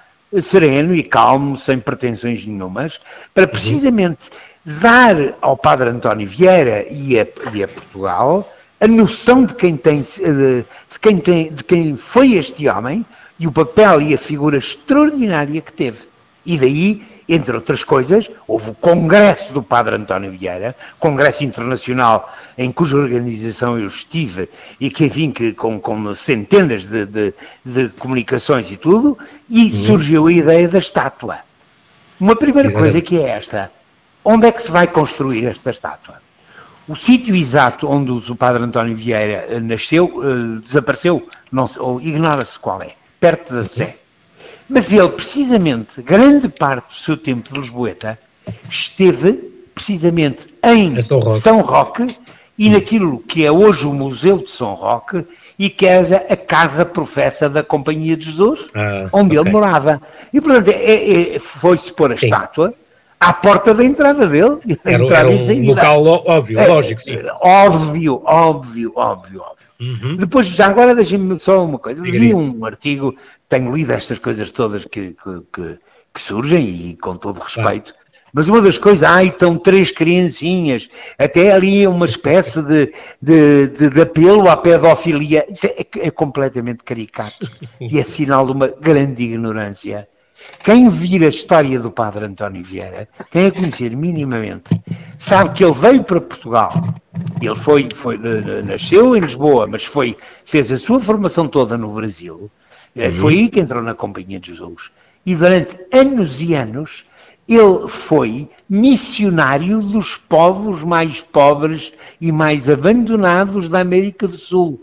sereno 0.41 0.95
e 0.95 1.03
calmo, 1.03 1.57
sem 1.57 1.79
pretensões 1.79 2.45
nenhumas, 2.45 2.99
para 3.33 3.43
uhum. 3.43 3.49
precisamente 3.49 4.29
dar 4.79 5.15
ao 5.41 5.57
Padre 5.57 5.89
António 5.89 6.27
Vieira 6.27 6.85
e 6.91 7.19
a, 7.19 7.27
e 7.53 7.63
a 7.63 7.67
Portugal 7.67 8.51
a 8.79 8.87
noção 8.87 9.45
de 9.45 9.55
quem, 9.55 9.75
tem, 9.75 10.01
de, 10.01 10.65
de, 10.89 10.99
quem 11.01 11.17
tem, 11.19 11.51
de 11.51 11.63
quem 11.63 11.97
foi 11.97 12.33
este 12.33 12.67
homem 12.69 13.05
e 13.37 13.47
o 13.47 13.51
papel 13.51 14.01
e 14.01 14.13
a 14.13 14.17
figura 14.17 14.57
extraordinária 14.57 15.59
que 15.59 15.73
teve. 15.73 16.07
E 16.45 16.57
daí 16.57 17.01
entre 17.29 17.55
outras 17.55 17.83
coisas, 17.83 18.29
houve 18.47 18.71
o 18.71 18.73
Congresso 18.73 19.53
do 19.53 19.61
Padre 19.61 19.95
António 19.95 20.31
Vieira, 20.31 20.75
Congresso 20.99 21.43
Internacional 21.43 22.35
em 22.57 22.71
cuja 22.71 22.97
organização 22.97 23.77
eu 23.77 23.85
estive 23.85 24.49
e 24.79 24.89
que, 24.89 25.05
enfim, 25.05 25.29
que, 25.29 25.53
com, 25.53 25.79
com 25.79 26.11
centenas 26.15 26.85
de, 26.85 27.05
de, 27.05 27.33
de, 27.63 27.89
comunicações 27.99 28.71
e 28.71 28.77
tudo, 28.77 29.15
e 29.47 29.65
uhum. 29.65 29.71
surgiu 29.71 30.27
a 30.27 30.33
ideia 30.33 30.67
da 30.67 30.79
estátua. 30.79 31.37
Uma 32.19 32.35
primeira 32.35 32.71
coisa 32.71 32.99
que 32.99 33.19
é 33.19 33.29
esta, 33.29 33.71
onde 34.29 34.45
é 34.45 34.51
que 34.51 34.61
se 34.61 34.71
vai 34.71 34.85
construir 34.85 35.43
esta 35.45 35.71
estátua? 35.71 36.21
O 36.87 36.95
sítio 36.95 37.35
exato 37.35 37.89
onde 37.89 38.31
o 38.31 38.35
Padre 38.35 38.63
António 38.63 38.95
Vieira 38.95 39.47
eh, 39.49 39.59
nasceu 39.59 40.05
uh, 40.05 40.59
desapareceu, 40.59 41.27
ignora-se 42.01 42.59
qual 42.59 42.81
é, 42.81 42.91
perto 43.19 43.55
da 43.55 43.65
Sé. 43.65 43.97
Mas 44.69 44.91
ele, 44.91 45.09
precisamente, 45.09 45.99
grande 46.03 46.47
parte 46.47 46.89
do 46.89 46.93
seu 46.93 47.17
tempo 47.17 47.51
de 47.51 47.59
Lisboeta, 47.59 48.19
esteve 48.69 49.33
precisamente 49.73 50.47
em 50.63 51.01
São 51.01 51.19
Roque. 51.19 51.39
São 51.39 51.61
Roque 51.61 52.07
e 52.55 52.69
naquilo 52.69 53.19
que 53.19 53.43
é 53.43 53.51
hoje 53.51 53.87
o 53.87 53.93
Museu 53.93 54.37
de 54.37 54.51
São 54.51 54.75
Roque 54.75 55.25
e 55.57 55.71
que 55.71 55.87
era 55.87 56.17
a 56.29 56.37
casa 56.37 56.85
professa 56.85 57.49
da 57.49 57.63
Companhia 57.63 58.15
de 58.15 58.25
Jesus, 58.25 58.65
ah, 58.75 59.09
onde 59.11 59.37
okay. 59.37 59.49
ele 59.49 59.51
morava. 59.51 59.99
E, 60.31 60.39
portanto, 60.39 60.69
é, 60.69 61.35
é, 61.35 61.39
foi-se 61.39 61.91
pôr 61.91 62.11
a 62.11 62.17
sim. 62.17 62.27
estátua 62.27 62.75
à 63.19 63.33
porta 63.33 63.73
da 63.73 63.83
entrada 63.83 64.27
dele. 64.27 64.59
Era, 64.85 65.05
era 65.05 65.29
um 65.29 65.65
local 65.65 66.05
óbvio, 66.05 66.59
é, 66.59 66.67
lógico, 66.67 67.01
sim. 67.01 67.17
Óbvio, 67.41 68.21
óbvio, 68.25 68.93
óbvio, 68.95 69.41
óbvio. 69.41 69.67
Uhum. 69.81 70.15
Depois, 70.15 70.47
já 70.47 70.67
agora, 70.67 70.95
deixem-me 70.95 71.39
só 71.39 71.63
uma 71.63 71.79
coisa. 71.79 72.01
Vi 72.01 72.33
um 72.33 72.65
artigo, 72.65 73.15
tenho 73.47 73.75
lido 73.75 73.91
estas 73.91 74.19
coisas 74.19 74.51
todas 74.51 74.85
que, 74.85 75.15
que, 75.23 75.41
que, 75.53 75.77
que 76.13 76.21
surgem 76.21 76.65
e 76.65 76.97
com 76.97 77.15
todo 77.15 77.39
respeito. 77.39 77.93
Ah. 77.95 77.99
Mas 78.31 78.47
uma 78.47 78.61
das 78.61 78.77
coisas, 78.77 79.03
ai, 79.03 79.27
estão 79.27 79.57
três 79.57 79.91
criancinhas, 79.91 80.87
até 81.17 81.51
ali 81.51 81.87
uma 81.87 82.05
espécie 82.05 82.61
de, 82.61 82.93
de, 83.21 83.67
de, 83.67 83.89
de 83.89 84.01
apelo 84.01 84.47
à 84.47 84.55
pedofilia. 84.55 85.45
Isto 85.49 85.65
é, 85.65 85.85
é 85.99 86.11
completamente 86.11 86.83
caricato 86.83 87.49
e 87.81 87.99
é 87.99 88.03
sinal 88.03 88.45
de 88.45 88.51
uma 88.51 88.67
grande 88.67 89.23
ignorância. 89.23 90.07
Quem 90.63 90.89
vir 90.89 91.23
a 91.23 91.29
história 91.29 91.79
do 91.79 91.89
padre 91.89 92.25
António 92.25 92.63
Vieira, 92.63 93.07
quem 93.31 93.47
a 93.47 93.51
conhecer 93.51 93.95
minimamente, 93.95 94.69
sabe 95.17 95.51
que 95.51 95.63
ele 95.63 95.73
veio 95.73 96.03
para 96.03 96.21
Portugal. 96.21 96.71
Ele 97.41 97.55
foi, 97.55 97.87
foi, 97.93 98.17
nasceu 98.65 99.15
em 99.15 99.21
Lisboa, 99.21 99.67
mas 99.67 99.85
foi, 99.85 100.17
fez 100.45 100.71
a 100.71 100.77
sua 100.77 100.99
formação 100.99 101.47
toda 101.47 101.77
no 101.77 101.93
Brasil. 101.93 102.51
Eh, 102.95 103.07
uhum. 103.07 103.13
Foi 103.13 103.33
aí 103.33 103.49
que 103.49 103.59
entrou 103.59 103.81
na 103.81 103.93
Companhia 103.93 104.39
de 104.39 104.51
Jesus. 104.51 104.91
E 105.25 105.35
durante 105.35 105.77
anos 105.91 106.41
e 106.41 106.53
anos 106.53 107.05
ele 107.47 107.87
foi 107.87 108.47
missionário 108.69 109.81
dos 109.81 110.15
povos 110.15 110.83
mais 110.83 111.19
pobres 111.19 111.91
e 112.21 112.31
mais 112.31 112.69
abandonados 112.69 113.67
da 113.69 113.79
América 113.79 114.27
do 114.27 114.37
Sul. 114.37 114.79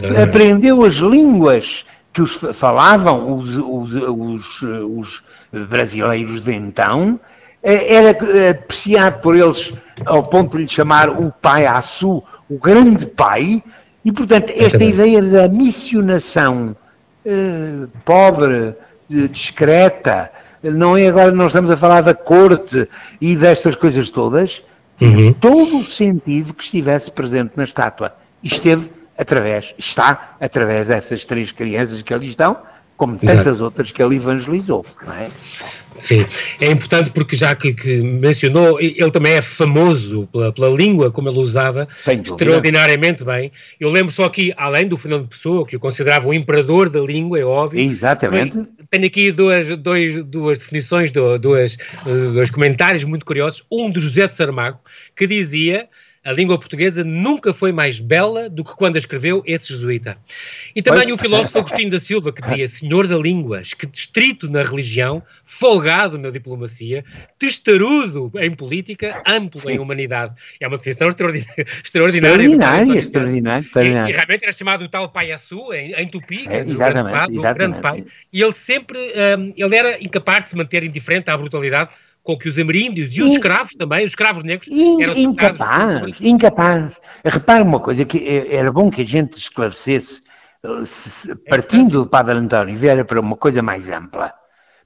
é. 0.00 0.22
aprendeu 0.24 0.84
as 0.84 0.94
línguas 0.96 1.84
que 2.18 2.22
os 2.22 2.34
falavam, 2.52 3.36
os, 3.36 3.56
os, 3.56 3.94
os, 3.94 4.62
os 4.62 5.22
brasileiros 5.68 6.42
de 6.42 6.52
então, 6.52 7.20
é, 7.62 7.94
era 7.94 8.10
apreciado 8.50 9.20
por 9.20 9.36
eles 9.36 9.72
ao 10.04 10.24
ponto 10.24 10.56
de 10.56 10.64
lhe 10.64 10.68
chamar 10.68 11.08
o 11.10 11.32
pai 11.40 11.64
Assu, 11.64 12.22
o 12.50 12.58
grande 12.58 13.06
pai, 13.06 13.62
e 14.04 14.10
portanto 14.10 14.52
esta 14.56 14.82
ideia 14.82 15.22
da 15.22 15.48
missionação 15.48 16.74
eh, 17.24 17.86
pobre, 18.04 18.74
discreta, 19.08 20.30
não 20.62 20.96
é 20.96 21.06
agora 21.06 21.30
não 21.30 21.46
estamos 21.46 21.70
a 21.70 21.76
falar 21.76 22.02
da 22.02 22.14
corte 22.14 22.88
e 23.20 23.36
destas 23.36 23.76
coisas 23.76 24.10
todas, 24.10 24.62
uhum. 25.00 25.32
todo 25.34 25.78
o 25.78 25.84
sentido 25.84 26.52
que 26.52 26.64
estivesse 26.64 27.12
presente 27.12 27.52
na 27.56 27.64
estátua. 27.64 28.14
Esteve 28.42 28.90
através, 29.18 29.74
está 29.76 30.36
através 30.40 30.88
dessas 30.88 31.24
três 31.24 31.50
crianças 31.52 32.00
que 32.00 32.14
ali 32.14 32.28
estão, 32.28 32.56
como 32.96 33.16
tantas 33.16 33.46
Exato. 33.46 33.64
outras 33.64 33.92
que 33.92 34.02
ele 34.02 34.16
evangelizou, 34.16 34.84
não 35.04 35.12
é? 35.12 35.28
Sim, 35.98 36.24
é 36.60 36.70
importante 36.70 37.10
porque 37.10 37.36
já 37.36 37.54
que, 37.54 37.74
que 37.74 38.02
mencionou, 38.02 38.80
ele 38.80 39.10
também 39.10 39.34
é 39.34 39.42
famoso 39.42 40.28
pela, 40.32 40.52
pela 40.52 40.68
língua 40.68 41.10
como 41.10 41.28
ele 41.28 41.38
usava, 41.38 41.88
extraordinariamente 42.06 43.24
bem. 43.24 43.50
Eu 43.80 43.88
lembro 43.88 44.12
só 44.12 44.24
aqui, 44.24 44.52
além 44.56 44.86
do 44.86 44.96
Fernando 44.96 45.28
Pessoa, 45.28 45.66
que 45.66 45.76
o 45.76 45.80
considerava 45.80 46.28
o 46.28 46.34
imperador 46.34 46.88
da 46.88 47.00
língua, 47.00 47.38
é 47.38 47.44
óbvio. 47.44 47.80
Exatamente. 47.80 48.64
Tenho 48.90 49.06
aqui 49.06 49.32
duas, 49.32 49.76
dois, 49.76 50.22
duas 50.24 50.58
definições, 50.58 51.12
duas, 51.12 51.76
dois 52.32 52.50
comentários 52.50 53.04
muito 53.04 53.26
curiosos. 53.26 53.64
Um 53.70 53.90
do 53.90 54.00
José 54.00 54.28
de 54.28 54.36
Saramago, 54.36 54.78
que 55.16 55.26
dizia 55.26 55.88
a 56.28 56.32
língua 56.32 56.58
portuguesa 56.58 57.02
nunca 57.02 57.54
foi 57.54 57.72
mais 57.72 57.98
bela 57.98 58.50
do 58.50 58.62
que 58.62 58.76
quando 58.76 58.96
a 58.96 58.98
escreveu 58.98 59.42
esse 59.46 59.68
jesuíta. 59.68 60.18
E 60.76 60.82
também 60.82 61.10
o 61.10 61.16
filósofo 61.16 61.58
Agostinho 61.58 61.90
da 61.90 61.98
Silva, 61.98 62.30
que 62.30 62.42
dizia 62.42 62.68
senhor 62.68 63.06
da 63.06 63.16
língua, 63.16 63.62
distrito 63.90 64.46
na 64.46 64.62
religião, 64.62 65.22
folgado 65.42 66.18
na 66.18 66.28
diplomacia, 66.28 67.02
testarudo 67.38 68.30
em 68.36 68.50
política, 68.50 69.22
amplo 69.26 69.62
Sim. 69.62 69.70
em 69.70 69.78
humanidade. 69.78 70.34
É 70.60 70.68
uma 70.68 70.76
definição 70.76 71.08
extraordinária. 71.08 71.64
Extraordinária, 71.82 72.98
extraordinária. 72.98 72.98
extraordinária. 72.98 74.10
E, 74.10 74.12
e, 74.12 74.14
realmente 74.14 74.42
era 74.42 74.52
chamado 74.52 74.84
o 74.84 74.88
tal 74.88 75.08
Paiaçu, 75.08 75.72
em, 75.72 75.94
em 75.94 76.08
Tupi, 76.08 76.46
é, 76.46 76.58
dizer, 76.58 76.74
o 76.74 77.54
grande 77.54 77.80
padre. 77.80 78.04
E 78.30 78.42
ele 78.42 78.52
sempre, 78.52 78.98
um, 78.98 79.54
ele 79.56 79.74
era 79.74 80.02
incapaz 80.04 80.44
de 80.44 80.50
se 80.50 80.56
manter 80.56 80.84
indiferente 80.84 81.30
à 81.30 81.36
brutalidade 81.38 81.88
com 82.22 82.36
que 82.36 82.48
os 82.48 82.58
ameríndios 82.58 83.16
e 83.16 83.22
os 83.22 83.34
escravos 83.34 83.72
também, 83.74 84.04
os 84.04 84.10
escravos 84.10 84.42
negros, 84.42 84.68
eram 85.00 85.16
incapaz, 85.16 86.20
incapaz. 86.20 86.92
Repare 87.24 87.62
uma 87.62 87.80
coisa, 87.80 88.04
que 88.04 88.18
é, 88.18 88.54
era 88.54 88.70
bom 88.70 88.90
que 88.90 89.02
a 89.02 89.06
gente 89.06 89.38
esclarecesse, 89.38 90.20
partindo 91.48 92.04
do 92.04 92.10
Padre 92.10 92.34
António, 92.34 92.76
viera 92.76 93.04
para 93.04 93.20
uma 93.20 93.36
coisa 93.36 93.62
mais 93.62 93.88
ampla. 93.88 94.32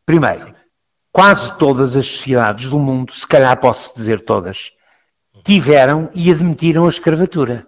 Primeiro, 0.06 0.54
quase 1.12 1.56
todas 1.58 1.96
as 1.96 2.06
sociedades 2.06 2.68
do 2.68 2.78
mundo, 2.78 3.12
se 3.12 3.26
calhar 3.26 3.58
posso 3.58 3.92
dizer 3.96 4.20
todas, 4.20 4.72
tiveram 5.44 6.10
e 6.14 6.30
admitiram 6.30 6.86
a 6.86 6.90
escravatura. 6.90 7.66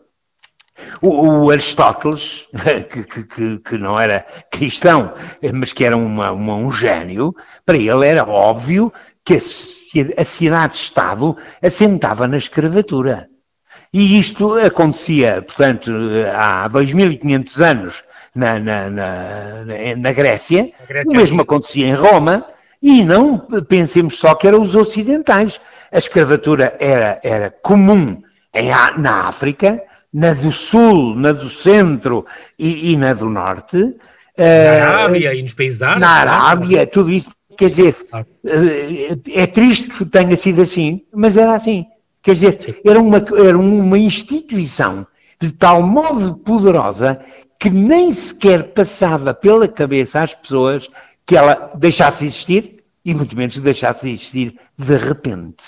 O, 1.00 1.44
o 1.44 1.50
Aristóteles, 1.50 2.49
que, 2.90 3.25
que, 3.25 3.59
que, 3.59 3.78
não 3.78 3.99
era 3.99 4.26
cristão, 4.50 5.14
mas 5.52 5.73
que 5.73 5.85
era 5.85 5.97
uma, 5.97 6.33
uma, 6.33 6.54
um 6.54 6.73
gênio, 6.73 7.35
para 7.64 7.76
ele 7.76 8.06
era 8.06 8.25
óbvio 8.25 8.92
que 9.25 9.38
a 10.16 10.25
cidade-estado 10.25 11.37
assentava 11.62 12.28
na 12.28 12.37
escravatura. 12.37 13.28
E 13.92 14.18
isto 14.18 14.55
acontecia, 14.55 15.40
portanto, 15.42 15.92
há 16.35 16.68
2.500 16.68 17.61
anos 17.61 18.05
na, 18.35 18.59
na, 18.59 18.90
na, 18.90 19.64
na 19.96 20.12
Grécia, 20.12 20.72
Grécia, 20.88 21.12
o 21.12 21.16
mesmo 21.16 21.42
acontecia 21.42 21.87
em 21.87 21.94
Roma, 21.94 22.44
e 22.83 23.03
não 23.03 23.38
pensemos 23.38 24.18
só 24.18 24.35
que 24.35 24.46
eram 24.46 24.62
os 24.62 24.75
ocidentais. 24.75 25.61
A 25.90 25.98
escravatura 25.98 26.77
era, 26.79 27.20
era 27.22 27.51
comum 27.62 28.20
em, 28.53 28.68
na 28.98 29.29
África, 29.29 29.81
na 30.12 30.35
do 30.35 30.53
Sul, 30.53 31.14
na 31.16 31.33
do 31.33 31.48
Centro 31.48 32.27
e, 32.59 32.92
e 32.92 32.96
na 32.96 33.14
do 33.14 33.31
Norte. 33.31 33.79
Na 34.37 34.44
uh, 34.44 34.83
Arábia 34.83 35.35
e 35.35 35.42
nos 35.42 35.55
países 35.55 35.83
árabes. 35.83 36.01
Na 36.01 36.11
Arábia, 36.11 36.87
tudo 36.87 37.11
isso 37.11 37.31
Quer 37.57 37.69
dizer, 37.69 37.97
eh, 38.47 39.17
é 39.33 39.47
triste 39.47 39.90
que 39.90 40.05
tenha 40.05 40.37
sido 40.37 40.62
assim, 40.62 41.05
mas 41.12 41.37
era 41.37 41.55
assim. 41.55 41.87
Quer 42.23 42.33
dizer, 42.33 42.81
era 42.85 43.01
uma, 43.01 43.19
era 43.19 43.59
uma 43.59 43.99
instituição 43.99 45.07
de 45.40 45.53
tal 45.53 45.83
modo 45.83 46.37
poderosa 46.37 47.21
que 47.59 47.71
nem 47.71 48.11
sequer 48.11 48.73
passava 48.73 49.33
pela 49.35 49.69
cabeça 49.69 50.23
às 50.23 50.35
pessoas 50.35 50.88
que 51.27 51.37
ela 51.37 51.73
deixasse 51.77 52.25
existir 52.25 52.85
e 53.05 53.14
muito 53.14 53.37
menos 53.37 53.59
deixasse 53.59 54.11
existir 54.11 54.59
de 54.77 54.97
repente. 54.97 55.62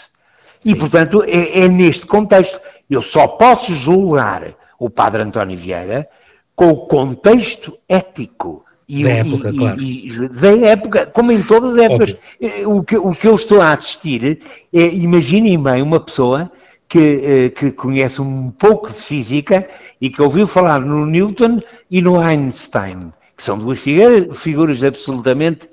Sim. 0.60 0.72
E, 0.72 0.74
portanto, 0.74 1.22
é, 1.22 1.60
é, 1.60 1.68
neste 1.68 2.06
contexto. 2.06 2.60
Eu 2.88 3.02
só 3.02 3.26
posso 3.26 3.74
julgar 3.74 4.54
o 4.78 4.88
padre 4.88 5.22
António 5.22 5.56
Vieira 5.56 6.08
com 6.54 6.70
o 6.70 6.86
contexto 6.86 7.76
ético 7.88 8.65
e, 8.88 9.02
da 9.02 9.10
época, 9.10 9.50
e, 9.50 9.56
claro. 9.56 9.82
E, 9.82 10.28
da 10.28 10.56
época, 10.68 11.06
como 11.06 11.32
em 11.32 11.42
todas 11.42 11.72
as 11.72 11.78
épocas. 11.78 12.16
Eh, 12.40 12.66
o 12.66 12.82
que, 12.82 12.96
o 12.96 13.12
que 13.12 13.26
eu 13.26 13.34
estou 13.34 13.60
a 13.60 13.72
assistir 13.72 14.40
é, 14.72 14.86
imaginem 14.94 15.60
bem, 15.60 15.82
uma 15.82 15.98
pessoa 15.98 16.50
que, 16.88 17.20
eh, 17.24 17.48
que 17.50 17.72
conhece 17.72 18.22
um 18.22 18.50
pouco 18.50 18.88
de 18.88 18.98
física 18.98 19.66
e 20.00 20.08
que 20.08 20.22
ouviu 20.22 20.46
falar 20.46 20.80
no 20.80 21.04
Newton 21.04 21.60
e 21.90 22.00
no 22.00 22.20
Einstein, 22.20 23.12
que 23.36 23.42
são 23.42 23.58
duas 23.58 23.80
figuras, 23.80 24.38
figuras 24.38 24.84
absolutamente 24.84 25.68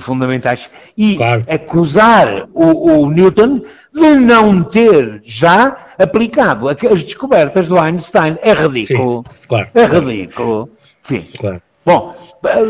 fundamentais, 0.00 0.70
e 0.96 1.16
claro. 1.16 1.44
acusar 1.48 2.48
o, 2.54 3.00
o, 3.00 3.10
Newton 3.10 3.62
de 3.92 4.10
não 4.20 4.62
ter 4.62 5.20
já 5.24 5.94
aplicado 5.98 6.68
as 6.68 7.02
descobertas 7.02 7.66
do 7.66 7.76
Einstein 7.76 8.36
é 8.42 8.52
ridículo. 8.52 9.24
Sim, 9.30 9.48
claro. 9.48 9.68
É 9.74 9.84
ridículo. 9.86 10.70
Sim. 11.02 11.24
Claro. 11.38 11.62
Bom, 11.86 12.16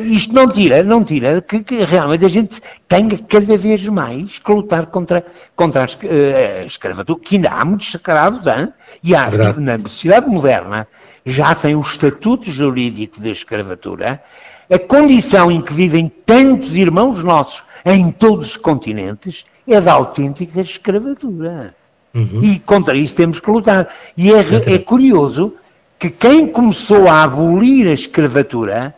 isto 0.05 0.35
não 0.35 0.47
tira, 0.47 0.83
não 0.83 1.03
tira 1.03 1.41
que, 1.41 1.65
que, 1.65 1.83
realmente 1.85 2.23
a 2.27 2.29
gente 2.29 2.61
tenha 2.87 3.17
cada 3.17 3.57
vez 3.57 3.89
mais 3.89 4.39
que 4.39 4.53
lutar 4.53 4.85
contra, 4.87 5.25
contra 5.57 5.85
a 5.85 5.87
uh, 5.87 6.67
escravatura, 6.67 7.19
que 7.21 7.37
ainda 7.37 7.49
há 7.49 7.65
muitos 7.65 7.89
escravos, 7.89 8.47
hein? 8.47 8.71
e 9.03 9.17
há, 9.17 9.27
é 9.29 9.59
na 9.59 9.79
sociedade 9.89 10.29
moderna, 10.29 10.87
já 11.25 11.55
sem 11.55 11.75
o 11.75 11.81
estatuto 11.81 12.51
jurídico 12.51 13.19
de 13.19 13.31
escravatura, 13.31 14.23
a 14.71 14.79
condição 14.79 15.51
em 15.51 15.63
que 15.63 15.73
vivem 15.73 16.13
tantos 16.27 16.77
irmãos 16.77 17.25
nossos 17.25 17.65
em 17.87 18.11
todos 18.11 18.51
os 18.51 18.57
continentes 18.59 19.47
é 19.67 19.81
da 19.81 19.95
autêntica 19.95 20.61
escravatura. 20.61 21.75
Uhum. 22.15 22.43
E 22.43 22.59
contra 22.59 22.95
isso 22.95 23.15
temos 23.15 23.41
que 23.41 23.51
lutar. 23.51 23.89
E 24.15 24.31
é, 24.31 24.45
é 24.75 24.79
curioso 24.79 25.55
que 25.99 26.11
quem 26.11 26.47
começou 26.47 27.09
a 27.09 27.23
abolir 27.23 27.89
a 27.89 27.93
escravatura 27.93 28.95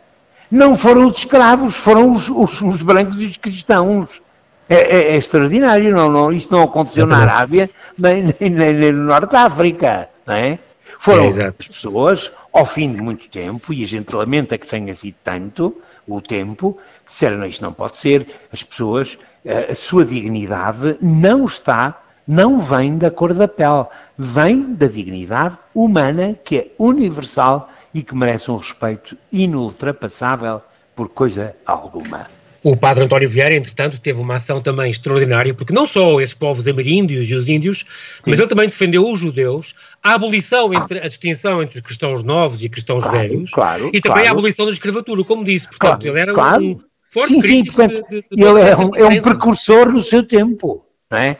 não 0.51 0.75
foram 0.75 1.07
os 1.07 1.17
escravos, 1.17 1.75
foram 1.75 2.11
os, 2.11 2.29
os, 2.29 2.61
os 2.61 2.81
brancos 2.81 3.21
e 3.21 3.25
os 3.25 3.37
cristãos. 3.37 4.07
É, 4.67 4.75
é, 4.75 5.01
é, 5.13 5.17
extraordinário, 5.17 5.95
não, 5.95 6.11
não, 6.11 6.31
isso 6.31 6.49
não 6.51 6.61
aconteceu 6.61 7.07
na 7.07 7.17
Arábia 7.17 7.67
nem, 7.97 8.25
nem, 8.39 8.51
nem, 8.51 8.91
no 8.91 9.05
Norte 9.05 9.31
da 9.31 9.45
África, 9.45 10.07
não 10.27 10.35
é? 10.35 10.59
Foram 10.99 11.23
é, 11.23 11.27
as 11.27 11.67
pessoas, 11.67 12.31
ao 12.53 12.67
fim 12.67 12.93
de 12.93 13.01
muito 13.01 13.27
tempo, 13.29 13.73
e 13.73 13.83
a 13.83 13.87
gente 13.87 14.15
lamenta 14.15 14.59
que 14.59 14.67
tenha 14.67 14.93
sido 14.93 15.15
tanto 15.23 15.75
o 16.07 16.21
tempo, 16.21 16.77
que 17.03 17.11
disseram, 17.11 17.43
isto 17.47 17.63
não 17.63 17.73
pode 17.73 17.97
ser, 17.97 18.27
as 18.53 18.61
pessoas, 18.61 19.17
a, 19.43 19.71
a 19.71 19.75
sua 19.75 20.05
dignidade 20.05 20.97
não 21.01 21.45
está, 21.45 21.99
não 22.27 22.59
vem 22.59 22.99
da 22.99 23.09
cor 23.09 23.33
da 23.33 23.47
pele, 23.47 23.87
vem 24.19 24.75
da 24.75 24.85
dignidade 24.85 25.57
humana, 25.73 26.35
que 26.43 26.57
é 26.57 26.67
universal 26.77 27.71
e 27.93 28.03
que 28.03 28.15
merece 28.15 28.51
um 28.51 28.57
respeito 28.57 29.17
inultrapassável 29.31 30.61
por 30.95 31.09
coisa 31.09 31.55
alguma. 31.65 32.27
O 32.61 32.75
padre 32.75 33.05
António 33.05 33.29
Vieira, 33.29 33.55
entretanto, 33.55 34.01
teve 34.01 34.19
uma 34.19 34.35
ação 34.35 34.61
também 34.61 34.91
extraordinária, 34.91 35.53
porque 35.53 35.73
não 35.73 35.85
só 35.85 36.19
esses 36.19 36.33
povos 36.33 36.67
ameríndios 36.67 37.29
e 37.29 37.33
os 37.33 37.47
índios, 37.47 37.79
Sim. 37.79 37.85
mas 38.27 38.39
ele 38.39 38.49
também 38.49 38.67
defendeu 38.67 39.07
os 39.07 39.19
judeus, 39.19 39.73
a 40.03 40.13
abolição, 40.15 40.73
entre, 40.73 40.99
a 40.99 41.07
distinção 41.07 41.63
entre 41.63 41.77
os 41.79 41.85
cristãos 41.85 42.21
novos 42.21 42.61
e 42.61 42.67
cristãos 42.67 43.03
claro, 43.03 43.17
velhos, 43.17 43.51
claro, 43.51 43.89
e 43.93 44.01
também 44.01 44.23
claro. 44.23 44.27
a 44.27 44.31
abolição 44.31 44.65
da 44.65 44.71
escravatura, 44.71 45.23
como 45.23 45.43
disse. 45.45 45.67
Portanto, 45.67 46.05
ele 46.05 46.19
era 46.19 46.33
um 46.33 46.79
forte 47.09 47.33
sim, 47.33 47.39
crítico 47.39 47.81
sim, 47.81 47.87
portanto, 47.87 48.09
de, 48.09 48.21
de, 48.21 48.27
de 48.29 48.43
Ele 48.43 48.61
é 48.61 48.75
um, 48.75 48.95
é 48.95 49.19
um, 49.19 49.21
precursor 49.21 49.89
no 49.89 50.03
seu 50.03 50.21
tempo, 50.23 50.85
não 51.09 51.17
é? 51.17 51.37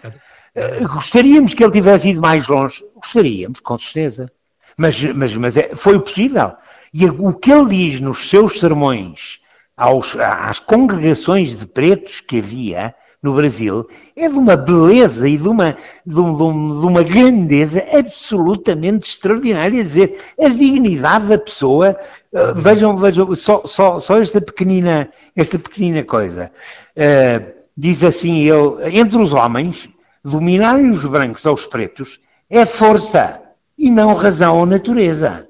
Uh, 0.55 0.87
gostaríamos 0.87 1.53
que 1.53 1.63
ele 1.63 1.71
tivesse 1.73 2.09
ido 2.09 2.21
mais 2.21 2.47
longe, 2.47 2.83
gostaríamos, 2.95 3.59
com 3.59 3.77
certeza. 3.77 4.31
Mas, 4.79 5.03
mas, 5.13 5.35
mas 5.35 5.57
é, 5.57 5.75
foi 5.75 5.99
possível. 5.99 6.53
E 6.93 7.05
o 7.05 7.33
que 7.33 7.51
ele 7.51 7.69
diz 7.69 7.99
nos 7.99 8.29
seus 8.29 8.59
sermões 8.59 9.39
aos, 9.75 10.15
às 10.15 10.59
congregações 10.59 11.55
de 11.55 11.67
pretos 11.67 12.21
que 12.21 12.39
havia, 12.39 12.95
no 13.21 13.33
Brasil 13.33 13.85
é 14.15 14.29
de 14.29 14.35
uma 14.35 14.55
beleza 14.55 15.27
e 15.27 15.37
de 15.37 15.47
uma, 15.47 15.75
de, 16.05 16.19
um, 16.19 16.79
de 16.79 16.85
uma 16.85 17.03
grandeza 17.03 17.83
absolutamente 17.91 19.09
extraordinária. 19.09 19.83
dizer, 19.83 20.17
a 20.39 20.47
dignidade 20.47 21.27
da 21.27 21.37
pessoa, 21.37 21.97
uh, 22.31 22.55
vejam, 22.55 22.95
vejam 22.95 23.35
só, 23.35 23.61
só, 23.65 23.99
só 23.99 24.19
esta, 24.19 24.39
pequenina, 24.39 25.09
esta 25.35 25.59
pequenina 25.59 26.01
coisa. 26.03 26.49
Uh, 26.95 27.45
diz 27.75 28.03
assim 28.03 28.49
ele, 28.49 28.97
entre 28.97 29.17
os 29.17 29.33
homens, 29.33 29.89
dominarem 30.23 30.89
os 30.89 31.05
brancos 31.05 31.45
aos 31.45 31.65
pretos 31.65 32.21
é 32.49 32.65
força 32.65 33.41
e 33.79 33.89
não 33.89 34.13
razão 34.13 34.59
ou 34.59 34.65
natureza. 34.67 35.47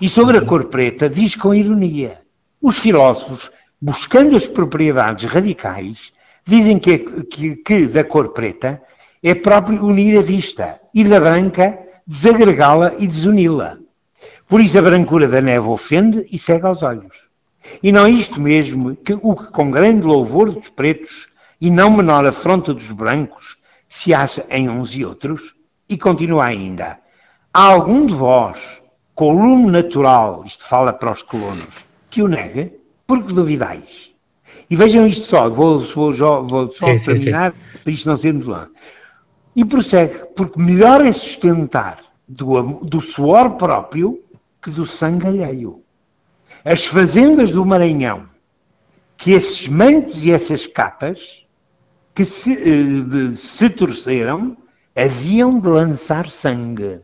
E 0.00 0.08
sobre 0.08 0.38
a 0.38 0.44
cor 0.44 0.64
preta 0.64 1.08
diz 1.08 1.36
com 1.36 1.54
ironia, 1.54 2.22
os 2.60 2.78
filósofos, 2.78 3.50
buscando 3.80 4.34
as 4.34 4.48
propriedades 4.48 5.30
radicais, 5.30 6.12
Dizem 6.46 6.78
que, 6.78 6.98
que, 7.24 7.56
que 7.56 7.86
da 7.86 8.04
cor 8.04 8.28
preta 8.34 8.82
é 9.22 9.34
próprio 9.34 9.82
unir 9.82 10.18
a 10.18 10.22
vista 10.22 10.78
e 10.94 11.02
da 11.02 11.18
branca 11.18 11.78
desagregá-la 12.06 12.92
e 12.98 13.06
desuni-la. 13.06 13.78
Por 14.46 14.60
isso 14.60 14.78
a 14.78 14.82
brancura 14.82 15.26
da 15.26 15.40
neve 15.40 15.66
ofende 15.68 16.26
e 16.30 16.36
cega 16.36 16.68
aos 16.68 16.82
olhos. 16.82 17.16
E 17.82 17.90
não 17.90 18.04
é 18.04 18.10
isto 18.10 18.38
mesmo 18.42 18.94
que 18.94 19.14
o 19.14 19.34
que 19.34 19.46
com 19.52 19.70
grande 19.70 20.06
louvor 20.06 20.50
dos 20.50 20.68
pretos 20.68 21.28
e 21.58 21.70
não 21.70 21.90
menor 21.90 22.26
afronta 22.26 22.74
dos 22.74 22.90
brancos 22.90 23.56
se 23.88 24.12
acha 24.12 24.44
em 24.50 24.68
uns 24.68 24.94
e 24.94 25.02
outros? 25.02 25.56
E 25.88 25.96
continua 25.96 26.44
ainda. 26.44 26.98
Há 27.56 27.66
algum 27.66 28.04
de 28.04 28.12
vós, 28.12 28.58
com 29.14 29.32
lume 29.32 29.70
natural, 29.70 30.42
isto 30.44 30.64
fala 30.64 30.92
para 30.92 31.12
os 31.12 31.22
colonos, 31.22 31.86
que 32.10 32.20
o 32.20 32.26
negue? 32.26 32.72
Porque 33.06 33.32
duvidais? 33.32 34.12
E 34.68 34.74
vejam 34.74 35.06
isto 35.06 35.24
só, 35.26 35.48
vou, 35.48 35.78
vou, 35.78 36.12
vou 36.42 36.72
só 36.72 36.98
sim, 36.98 37.04
terminar, 37.14 37.52
sim, 37.52 37.58
sim. 37.60 37.78
para 37.84 37.92
isto 37.92 38.08
não 38.08 38.16
ser 38.16 38.32
muito 38.32 38.50
longo. 38.50 38.70
E 39.54 39.64
prossegue, 39.64 40.26
porque 40.34 40.60
melhor 40.60 41.06
é 41.06 41.12
sustentar 41.12 41.98
do, 42.26 42.60
do 42.80 43.00
suor 43.00 43.50
próprio 43.52 44.20
que 44.60 44.72
do 44.72 44.84
sangue 44.84 45.28
alheio. 45.28 45.80
As 46.64 46.84
fazendas 46.84 47.52
do 47.52 47.64
Maranhão, 47.64 48.26
que 49.16 49.30
esses 49.30 49.68
mantos 49.68 50.24
e 50.24 50.32
essas 50.32 50.66
capas 50.66 51.46
que 52.16 52.24
se, 52.24 52.52
eh, 52.52 53.34
se 53.36 53.70
torceram, 53.70 54.56
haviam 54.96 55.60
de 55.60 55.68
lançar 55.68 56.28
sangue. 56.28 56.98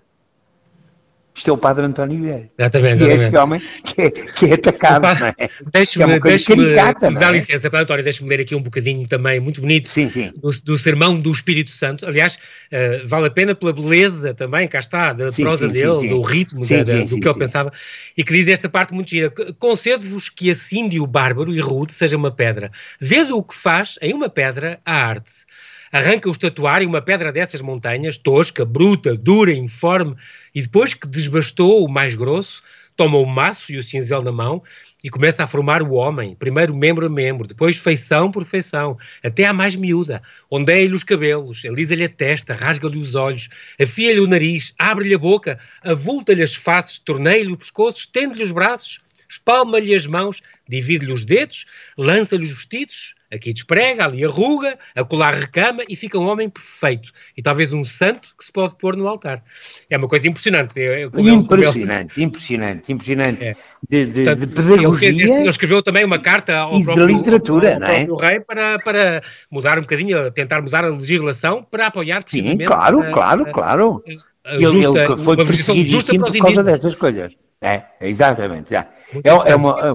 Isto 1.40 1.48
é 1.48 1.53
o 1.55 1.57
padre 1.57 1.87
António 1.87 2.20
Vieira. 2.20 2.50
Exatamente, 2.59 3.03
exatamente. 3.03 3.22
E 3.22 3.24
este 3.24 3.37
homem 3.38 3.62
que 3.87 4.03
é, 4.03 4.11
que 4.11 4.44
é 4.44 4.53
atacado, 4.53 5.20
não 5.20 5.26
é? 5.29 5.35
Deixe-me, 5.72 6.12
é 6.12 6.20
deixe-me, 6.20 6.74
dá 6.74 7.29
é? 7.29 7.33
licença, 7.33 7.70
padre 7.70 7.85
António, 7.85 8.05
deixe-me 8.05 8.29
ler 8.29 8.42
aqui 8.42 8.55
um 8.55 8.61
bocadinho 8.61 9.09
também, 9.09 9.40
muito 9.40 9.62
bonito, 9.62 9.88
sim, 9.88 10.11
sim. 10.11 10.31
Do, 10.37 10.50
do 10.50 10.79
Sermão 10.79 11.18
do 11.18 11.33
Espírito 11.33 11.70
Santo. 11.70 12.05
Aliás, 12.05 12.35
uh, 12.35 13.09
vale 13.09 13.29
a 13.29 13.31
pena 13.31 13.55
pela 13.55 13.72
beleza 13.72 14.35
também, 14.35 14.68
cá 14.68 14.81
está, 14.81 15.14
da 15.14 15.33
sim, 15.33 15.42
prosa 15.42 15.66
dele, 15.66 16.11
do 16.11 16.20
ritmo, 16.20 16.61
da, 16.61 16.83
da, 16.83 17.05
do 17.05 17.18
que 17.18 17.26
ele 17.26 17.38
pensava, 17.38 17.72
e 18.14 18.22
que 18.22 18.35
diz 18.35 18.46
esta 18.46 18.68
parte 18.68 18.92
muito 18.92 19.09
gira. 19.09 19.33
Concedo-vos 19.59 20.29
que 20.29 20.50
assíndio 20.50 21.07
bárbaro 21.07 21.55
e 21.55 21.59
rude 21.59 21.94
seja 21.94 22.18
uma 22.18 22.31
pedra. 22.31 22.70
Vede 23.00 23.33
o 23.33 23.42
que 23.42 23.55
faz 23.55 23.98
em 24.03 24.12
uma 24.12 24.29
pedra 24.29 24.79
a 24.85 24.92
arte 24.92 25.48
arranca 25.92 26.29
o 26.29 26.33
estatuário, 26.33 26.88
uma 26.88 27.03
pedra 27.03 27.33
dessas 27.33 27.61
montanhas, 27.61 28.16
tosca, 28.16 28.64
bruta, 28.64 29.16
dura, 29.16 29.53
informe, 29.53 30.16
e 30.55 30.62
depois 30.62 30.94
que 30.94 31.09
desbastou 31.09 31.85
o 31.85 31.90
mais 31.90 32.14
grosso, 32.14 32.62
toma 32.96 33.18
o 33.18 33.24
maço 33.24 33.72
e 33.72 33.79
o 33.79 33.83
cinzel 33.83 34.20
na 34.20 34.31
mão 34.31 34.62
e 35.03 35.09
começa 35.09 35.42
a 35.42 35.46
formar 35.46 35.83
o 35.83 35.92
homem, 35.92 36.37
primeiro 36.37 36.74
membro 36.74 37.07
a 37.07 37.09
membro, 37.09 37.46
depois 37.46 37.79
feição 37.79 38.31
por 38.31 38.44
feição, 38.44 38.98
até 39.24 39.46
à 39.46 39.53
mais 39.55 39.74
miúda, 39.74 40.22
ondeia-lhe 40.50 40.92
os 40.92 41.03
cabelos, 41.03 41.64
alisa-lhe 41.64 42.05
a 42.05 42.09
testa, 42.09 42.53
rasga-lhe 42.53 42.98
os 42.98 43.14
olhos, 43.14 43.48
afia-lhe 43.81 44.20
o 44.20 44.26
nariz, 44.26 44.74
abre-lhe 44.79 45.14
a 45.14 45.18
boca, 45.18 45.59
avulta-lhe 45.83 46.42
as 46.42 46.55
faces, 46.55 46.98
torneia-lhe 46.98 47.53
o 47.53 47.57
pescoço, 47.57 48.00
estende-lhe 48.00 48.44
os 48.44 48.53
braços, 48.53 49.00
espalma-lhe 49.26 49.94
as 49.94 50.07
mãos, 50.07 50.42
divide-lhe 50.68 51.12
os 51.12 51.24
dedos, 51.24 51.64
lança-lhe 51.96 52.44
os 52.44 52.53
vestidos, 52.53 53.14
aqui 53.33 53.53
desprega, 53.53 54.05
ali 54.05 54.25
arruga, 54.25 54.79
acolá 54.95 55.31
recama 55.31 55.83
e 55.88 55.95
fica 55.95 56.19
um 56.19 56.27
homem 56.27 56.49
perfeito. 56.49 57.12
E 57.37 57.43
talvez 57.43 57.73
um 57.73 57.85
santo 57.85 58.35
que 58.37 58.45
se 58.45 58.53
pode 58.53 58.75
pôr 58.77 58.97
no 58.97 59.07
altar. 59.07 59.43
É 59.88 59.97
uma 59.97 60.09
coisa 60.09 60.29
impressionante. 60.29 60.81
É, 60.81 61.05
impressionante, 61.05 62.12
ele... 62.16 62.25
impressionante, 62.25 62.93
impressionante. 62.93 63.45
É. 63.45 63.57
De, 63.88 64.07
de, 64.07 64.12
Portanto, 64.25 64.38
de 64.40 64.47
pedagogia. 64.49 65.09
Ele, 65.09 65.23
este, 65.23 65.33
ele, 65.33 65.49
escreveu 65.49 65.83
também 65.83 66.05
uma 66.05 66.19
carta 66.19 66.57
ao 66.57 66.83
próprio, 66.83 67.07
literatura, 67.07 67.77
ao, 67.77 67.83
ao 67.83 68.07
próprio 68.07 68.27
é? 68.27 68.31
rei 68.31 68.40
para, 68.40 68.79
para 68.81 69.23
mudar 69.51 69.79
um 69.79 69.83
bocadinho, 69.83 70.31
tentar 70.33 70.61
mudar 70.61 70.85
a 70.85 70.88
legislação 70.88 71.62
para 71.62 71.87
apoiar. 71.87 72.23
Sim, 72.27 72.59
claro, 72.59 73.03
a, 73.03 73.11
claro, 73.11 73.43
a, 73.49 73.53
claro. 73.53 74.05
A, 74.45 74.51
a 74.53 74.61
justa, 74.61 75.05
ele, 75.05 75.12
ele 75.12 75.23
foi 75.23 75.37
uma 75.37 75.45
justa 75.45 76.14
para 76.14 76.31
os 76.31 76.37
por 76.37 76.43
causa 76.43 76.64
dessas 76.64 76.95
coisas. 76.95 77.33
É, 77.61 77.83
exatamente, 78.01 78.71
já. 78.71 78.88
É, 79.23 79.51
é, 79.51 79.55
uma, 79.55 79.93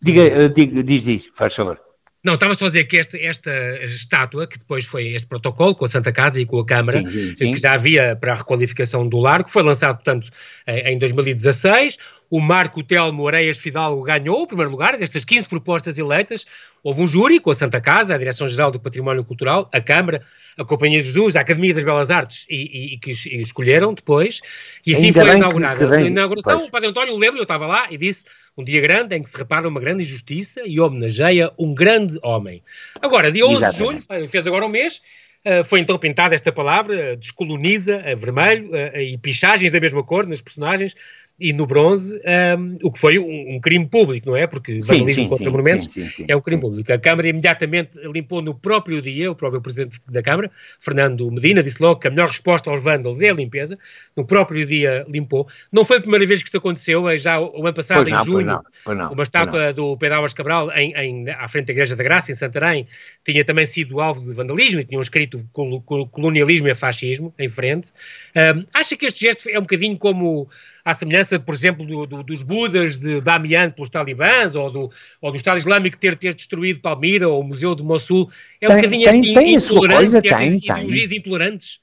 diga, 0.00 0.48
diga, 0.48 0.82
diz, 0.82 1.02
diz, 1.02 1.30
faz 1.34 1.54
favor. 1.54 1.85
Não, 2.26 2.34
estava 2.34 2.54
só 2.56 2.64
a 2.64 2.68
dizer 2.68 2.84
que 2.86 2.96
este, 2.96 3.24
esta 3.24 3.52
estátua, 3.84 4.48
que 4.48 4.58
depois 4.58 4.84
foi 4.84 5.14
este 5.14 5.28
protocolo 5.28 5.76
com 5.76 5.84
a 5.84 5.88
Santa 5.88 6.10
Casa 6.10 6.40
e 6.40 6.44
com 6.44 6.58
a 6.58 6.66
Câmara, 6.66 7.00
sim, 7.02 7.08
sim, 7.08 7.36
sim. 7.36 7.52
que 7.52 7.60
já 7.60 7.74
havia 7.74 8.16
para 8.16 8.32
a 8.32 8.34
requalificação 8.34 9.08
do 9.08 9.18
largo, 9.18 9.48
foi 9.48 9.62
lançado, 9.62 9.94
portanto, 9.94 10.28
em 10.66 10.98
2016. 10.98 11.96
O 12.28 12.40
Marco 12.40 12.82
Telmo 12.82 13.28
Areias 13.28 13.58
Fidalgo 13.58 14.02
ganhou 14.02 14.42
o 14.42 14.46
primeiro 14.46 14.70
lugar 14.70 14.96
destas 14.96 15.24
15 15.24 15.48
propostas 15.48 15.98
eleitas. 15.98 16.44
Houve 16.82 17.02
um 17.02 17.06
júri 17.06 17.38
com 17.38 17.50
a 17.50 17.54
Santa 17.54 17.80
Casa, 17.80 18.14
a 18.14 18.18
Direção-Geral 18.18 18.70
do 18.70 18.80
Património 18.80 19.24
Cultural, 19.24 19.68
a 19.72 19.80
Câmara, 19.80 20.22
a 20.58 20.64
Companhia 20.64 20.98
de 20.98 21.06
Jesus, 21.06 21.36
a 21.36 21.40
Academia 21.40 21.72
das 21.72 21.84
Belas 21.84 22.10
Artes 22.10 22.46
e, 22.48 22.56
e, 22.56 22.94
e 22.94 22.98
que 22.98 23.10
escolheram 23.10 23.94
depois. 23.94 24.40
E 24.84 24.92
assim 24.92 25.06
Ainda 25.06 25.20
foi 25.20 25.36
inaugurada. 25.36 25.96
A 25.96 26.02
inauguração, 26.02 26.58
pois. 26.58 26.68
o 26.68 26.70
Padre 26.70 26.88
António, 26.88 27.16
lembro, 27.16 27.38
eu 27.38 27.44
estava 27.44 27.66
lá 27.66 27.86
e 27.90 27.96
disse 27.96 28.24
um 28.56 28.64
dia 28.64 28.80
grande 28.80 29.14
em 29.14 29.22
que 29.22 29.28
se 29.28 29.36
repara 29.36 29.68
uma 29.68 29.80
grande 29.80 30.02
injustiça 30.02 30.62
e 30.64 30.80
homenageia 30.80 31.52
um 31.58 31.74
grande 31.74 32.18
homem. 32.22 32.62
Agora, 33.00 33.30
dia 33.30 33.46
11 33.46 33.56
Exatamente. 33.56 34.02
de 34.02 34.18
julho, 34.18 34.28
fez 34.28 34.46
agora 34.46 34.64
um 34.64 34.68
mês, 34.68 35.00
Uh, 35.46 35.62
foi 35.62 35.78
então 35.78 35.96
pintada 35.96 36.34
esta 36.34 36.50
palavra, 36.50 37.16
descoloniza, 37.16 37.98
a 37.98 38.16
vermelho, 38.16 38.68
uh, 38.72 38.98
e 38.98 39.16
pichagens 39.16 39.70
da 39.70 39.78
mesma 39.78 40.02
cor 40.02 40.26
nas 40.26 40.40
personagens, 40.40 40.96
e 41.38 41.52
no 41.52 41.66
bronze, 41.66 42.18
um, 42.58 42.78
o 42.82 42.90
que 42.90 42.98
foi 42.98 43.18
um, 43.18 43.56
um, 43.56 43.60
crime 43.60 43.86
público, 43.86 44.30
não 44.30 44.36
é? 44.36 44.46
Porque 44.46 44.78
vandalismo 44.80 45.28
contra 45.28 45.44
sim, 45.44 45.50
monumentos 45.50 45.92
sim, 45.92 46.08
sim, 46.08 46.24
é 46.26 46.34
um 46.34 46.40
crime 46.40 46.62
público. 46.62 46.90
A 46.90 46.98
Câmara 46.98 47.28
imediatamente 47.28 47.98
limpou 48.00 48.40
no 48.40 48.54
próprio 48.54 49.02
dia, 49.02 49.30
o 49.30 49.34
próprio 49.34 49.60
Presidente 49.60 50.00
da 50.08 50.22
Câmara, 50.22 50.50
Fernando 50.80 51.30
Medina, 51.30 51.62
disse 51.62 51.82
logo 51.82 52.00
que 52.00 52.08
a 52.08 52.10
melhor 52.10 52.28
resposta 52.28 52.70
aos 52.70 52.82
vândalos 52.82 53.20
é 53.20 53.28
a 53.28 53.34
limpeza. 53.34 53.78
No 54.16 54.24
próprio 54.24 54.64
dia 54.64 55.04
limpou. 55.10 55.46
Não 55.70 55.84
foi 55.84 55.98
a 55.98 56.00
primeira 56.00 56.24
vez 56.24 56.40
que 56.40 56.48
isto 56.48 56.56
aconteceu, 56.56 57.06
é 57.06 57.18
já 57.18 57.38
o 57.38 57.66
ano 57.66 57.74
passado, 57.74 57.98
pois 57.98 58.08
em 58.08 58.12
não, 58.12 58.24
junho, 58.24 58.36
pois 58.36 58.46
não, 58.46 58.62
pois 58.82 58.98
não, 58.98 59.12
uma 59.12 59.22
estátua 59.22 59.72
do 59.74 59.94
Pedro 59.98 60.16
Álvares 60.16 60.32
Cabral 60.32 60.70
em, 60.72 60.94
em, 60.94 61.30
à 61.30 61.46
frente 61.48 61.66
da 61.66 61.72
Igreja 61.74 61.94
da 61.94 62.02
Graça, 62.02 62.32
em 62.32 62.34
Santarém, 62.34 62.86
tinha 63.22 63.44
também 63.44 63.66
sido 63.66 64.00
alvo 64.00 64.22
de 64.22 64.32
vandalismo 64.32 64.80
e 64.80 64.84
tinham 64.84 65.02
escrito 65.02 65.46
colonialismo 65.52 66.68
e 66.68 66.74
fascismo 66.74 67.34
em 67.38 67.48
frente. 67.50 67.92
Um, 68.34 68.64
acha 68.72 68.96
que 68.96 69.04
este 69.04 69.20
gesto 69.20 69.50
é 69.50 69.58
um 69.58 69.62
bocadinho 69.62 69.98
como 69.98 70.48
à 70.86 70.94
semelhança, 70.94 71.36
por 71.40 71.52
exemplo, 71.52 71.84
do, 71.84 72.06
do, 72.06 72.22
dos 72.22 72.44
Budas 72.44 72.96
de 72.96 73.20
Bamiyan 73.20 73.70
pelos 73.72 73.90
talibãs, 73.90 74.54
ou 74.54 74.70
do, 74.70 74.90
ou 75.20 75.30
do 75.32 75.36
Estado 75.36 75.58
Islâmico 75.58 75.98
ter, 75.98 76.14
ter 76.14 76.32
destruído 76.32 76.78
Palmira, 76.78 77.28
ou 77.28 77.40
o 77.40 77.44
Museu 77.44 77.74
de 77.74 77.82
Mossul, 77.82 78.28
é 78.60 78.70
um 78.70 78.76
bocadinho 78.76 79.08
esta 79.08 79.42
intolerância, 79.42 80.18
estas 80.18 80.58
ideologias 80.58 81.10
intolerantes. 81.10 81.80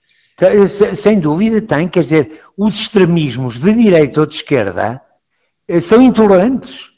Sem 0.95 1.19
dúvida 1.19 1.61
tem, 1.61 1.89
quer 1.89 1.99
dizer, 1.99 2.41
os 2.57 2.75
extremismos 2.75 3.57
de 3.57 3.73
direita 3.73 4.21
ou 4.21 4.25
de 4.25 4.35
esquerda 4.35 5.01
eh, 5.67 5.81
são 5.81 6.01
intolerantes. 6.01 6.89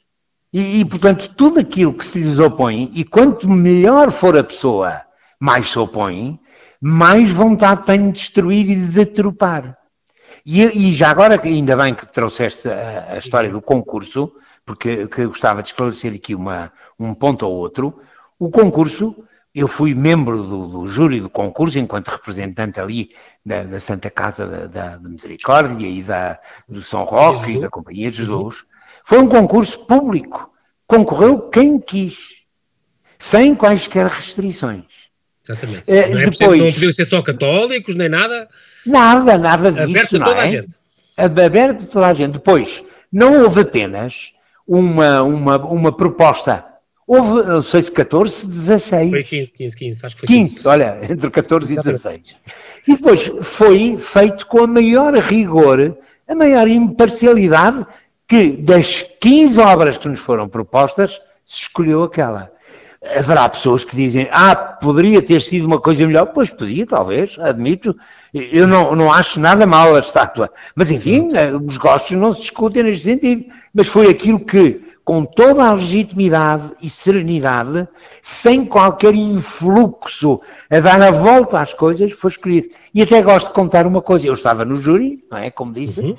E, 0.53 0.81
e, 0.81 0.85
portanto, 0.85 1.33
tudo 1.35 1.59
aquilo 1.59 1.91
que 1.91 2.05
se 2.05 2.19
lhes 2.19 2.37
opõe, 2.37 2.91
e 2.93 3.03
quanto 3.03 3.49
melhor 3.49 4.11
for 4.11 4.37
a 4.37 4.43
pessoa, 4.43 5.01
mais 5.39 5.71
se 5.71 5.79
opõe, 5.79 6.39
mais 6.79 7.31
vontade 7.31 7.83
tem 7.83 8.11
de 8.11 8.11
destruir 8.11 8.69
e 8.69 8.75
de 8.75 8.91
deturpar. 8.91 9.75
E, 10.45 10.63
e, 10.63 10.93
já 10.93 11.09
agora, 11.09 11.39
ainda 11.41 11.75
bem 11.75 11.93
que 11.93 12.11
trouxeste 12.11 12.67
a, 12.67 13.13
a 13.13 13.17
história 13.17 13.49
do 13.49 13.61
concurso, 13.61 14.31
porque 14.65 15.07
que 15.07 15.25
gostava 15.25 15.61
de 15.61 15.69
esclarecer 15.69 16.13
aqui 16.13 16.33
uma, 16.33 16.71
um 16.99 17.13
ponto 17.13 17.45
ou 17.45 17.53
outro. 17.53 17.99
O 18.39 18.49
concurso, 18.49 19.15
eu 19.53 19.67
fui 19.67 19.93
membro 19.93 20.43
do, 20.43 20.67
do 20.67 20.87
júri 20.87 21.19
do 21.19 21.29
concurso, 21.29 21.77
enquanto 21.77 22.09
representante 22.09 22.79
ali 22.79 23.09
da, 23.45 23.63
da 23.63 23.79
Santa 23.79 24.09
Casa 24.09 24.47
da, 24.47 24.65
da, 24.65 24.97
da, 24.97 25.09
Misericórdia 25.09 25.87
e 25.87 26.01
da, 26.01 26.39
do 26.67 26.81
São 26.81 27.03
Roque 27.03 27.51
e 27.51 27.61
da 27.61 27.69
Companhia 27.69 28.09
de 28.09 28.17
Jesus. 28.17 28.65
Foi 29.03 29.19
um 29.19 29.27
concurso 29.27 29.85
público. 29.85 30.51
Concorreu 30.87 31.49
quem 31.49 31.79
quis, 31.79 32.35
sem 33.17 33.55
quaisquer 33.55 34.07
restrições. 34.07 35.04
Exatamente. 35.47 35.83
É, 35.87 36.09
não, 36.09 36.19
é 36.19 36.29
depois, 36.29 36.59
não 36.61 36.71
podiam 36.71 36.91
ser 36.91 37.05
só 37.05 37.21
católicos, 37.21 37.95
nem 37.95 38.09
nada. 38.09 38.47
Nada, 38.85 39.37
nada 39.37 39.71
disso. 39.71 39.83
Aberto 39.83 40.15
a 40.15 40.25
toda 40.25 40.39
é? 40.39 40.41
a 40.41 40.47
gente. 40.47 40.69
Aberto 41.17 41.83
a 41.83 41.87
toda 41.87 42.07
a 42.07 42.13
gente. 42.13 42.33
Depois, 42.33 42.83
não 43.11 43.43
houve 43.43 43.61
apenas 43.61 44.31
uma, 44.67 45.21
uma, 45.21 45.57
uma 45.57 45.91
proposta, 45.95 46.65
Houve, 47.07 47.47
não 47.47 47.61
sei 47.61 47.83
se 47.83 47.91
14, 47.91 48.47
16. 48.47 49.09
Foi 49.11 49.23
15, 49.23 49.55
15, 49.55 49.77
15, 49.77 50.05
acho 50.05 50.15
que 50.15 50.21
foi 50.21 50.27
15. 50.27 50.55
15, 50.55 50.67
olha, 50.67 50.99
entre 51.03 51.29
14 51.29 51.71
e 51.71 51.75
16. 51.75 52.41
E 52.87 52.95
depois 52.95 53.31
foi 53.41 53.95
feito 53.97 54.47
com 54.47 54.63
a 54.63 54.67
maior 54.67 55.13
rigor, 55.15 55.95
a 56.27 56.35
maior 56.35 56.67
imparcialidade, 56.67 57.85
que 58.27 58.57
das 58.57 59.05
15 59.19 59.59
obras 59.59 59.97
que 59.99 60.07
nos 60.07 60.19
foram 60.19 60.49
propostas, 60.49 61.21
se 61.45 61.61
escolheu 61.61 62.01
aquela. 62.01 62.51
Haverá 63.13 63.47
pessoas 63.49 63.83
que 63.83 63.95
dizem, 63.95 64.27
ah, 64.31 64.55
poderia 64.55 65.21
ter 65.21 65.41
sido 65.41 65.65
uma 65.65 65.79
coisa 65.79 66.05
melhor. 66.05 66.27
Pois 66.27 66.49
podia, 66.49 66.85
talvez, 66.85 67.37
admito. 67.39 67.95
Eu 68.33 68.67
não, 68.67 68.95
não 68.95 69.11
acho 69.11 69.39
nada 69.39 69.65
mal 69.65 69.95
a 69.95 69.99
estátua. 69.99 70.49
Mas, 70.75 70.89
enfim, 70.89 71.29
eh, 71.33 71.51
os 71.53 71.77
gostos 71.77 72.17
não 72.17 72.33
se 72.33 72.41
discutem 72.41 72.83
neste 72.83 73.03
sentido. 73.03 73.45
Mas 73.73 73.87
foi 73.87 74.09
aquilo 74.09 74.39
que, 74.39 74.81
com 75.03 75.23
toda 75.23 75.63
a 75.63 75.73
legitimidade 75.73 76.71
e 76.81 76.89
serenidade, 76.89 77.87
sem 78.21 78.65
qualquer 78.65 79.13
influxo 79.13 80.41
a 80.69 80.79
dar 80.79 81.01
a 81.01 81.11
volta 81.11 81.59
às 81.59 81.73
coisas, 81.73 82.11
foi 82.13 82.31
escolhido. 82.31 82.69
E 82.93 83.01
até 83.01 83.21
gosto 83.21 83.47
de 83.47 83.53
contar 83.53 83.85
uma 83.85 84.01
coisa. 84.01 84.27
Eu 84.27 84.33
estava 84.33 84.65
no 84.65 84.75
júri, 84.75 85.23
não 85.29 85.37
é? 85.37 85.51
Como 85.51 85.71
disse. 85.71 86.01
Uhum. 86.01 86.15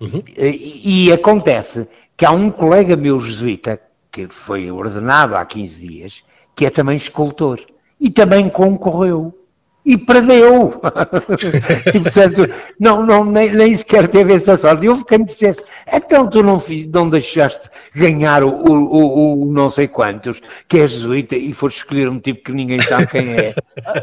Uhum. 0.00 0.20
E, 0.36 1.06
e 1.06 1.12
acontece 1.12 1.86
que 2.16 2.24
há 2.24 2.30
um 2.30 2.50
colega 2.50 2.96
meu 2.96 3.18
jesuíta 3.20 3.80
que 4.14 4.28
foi 4.28 4.70
ordenado 4.70 5.34
há 5.34 5.44
15 5.44 5.88
dias, 5.88 6.24
que 6.54 6.64
é 6.64 6.70
também 6.70 6.96
escultor, 6.96 7.58
e 8.00 8.08
também 8.08 8.48
concorreu. 8.48 9.36
E 9.84 9.98
perdeu. 9.98 10.80
e, 11.92 12.00
portanto, 12.00 12.48
não, 12.80 13.04
não, 13.04 13.24
nem, 13.24 13.50
nem, 13.50 13.76
sequer 13.76 14.08
teve 14.08 14.32
essa 14.32 14.56
sorte. 14.56 14.86
Eu 14.86 15.04
quem 15.04 15.18
me 15.18 15.24
dissesse, 15.26 15.62
então 15.92 16.26
tu 16.26 16.42
não, 16.42 16.58
não 16.90 17.10
deixaste 17.10 17.68
ganhar 17.94 18.44
o, 18.44 18.48
o, 18.48 18.72
o, 18.72 19.42
o, 19.42 19.52
não 19.52 19.68
sei 19.68 19.88
quantos, 19.88 20.40
que 20.68 20.78
é 20.78 20.86
jesuíta, 20.86 21.36
e 21.36 21.52
foste 21.52 21.78
escolher 21.78 22.08
um 22.08 22.18
tipo 22.18 22.44
que 22.44 22.52
ninguém 22.52 22.80
sabe 22.80 23.08
quem 23.08 23.32
é. 23.32 23.54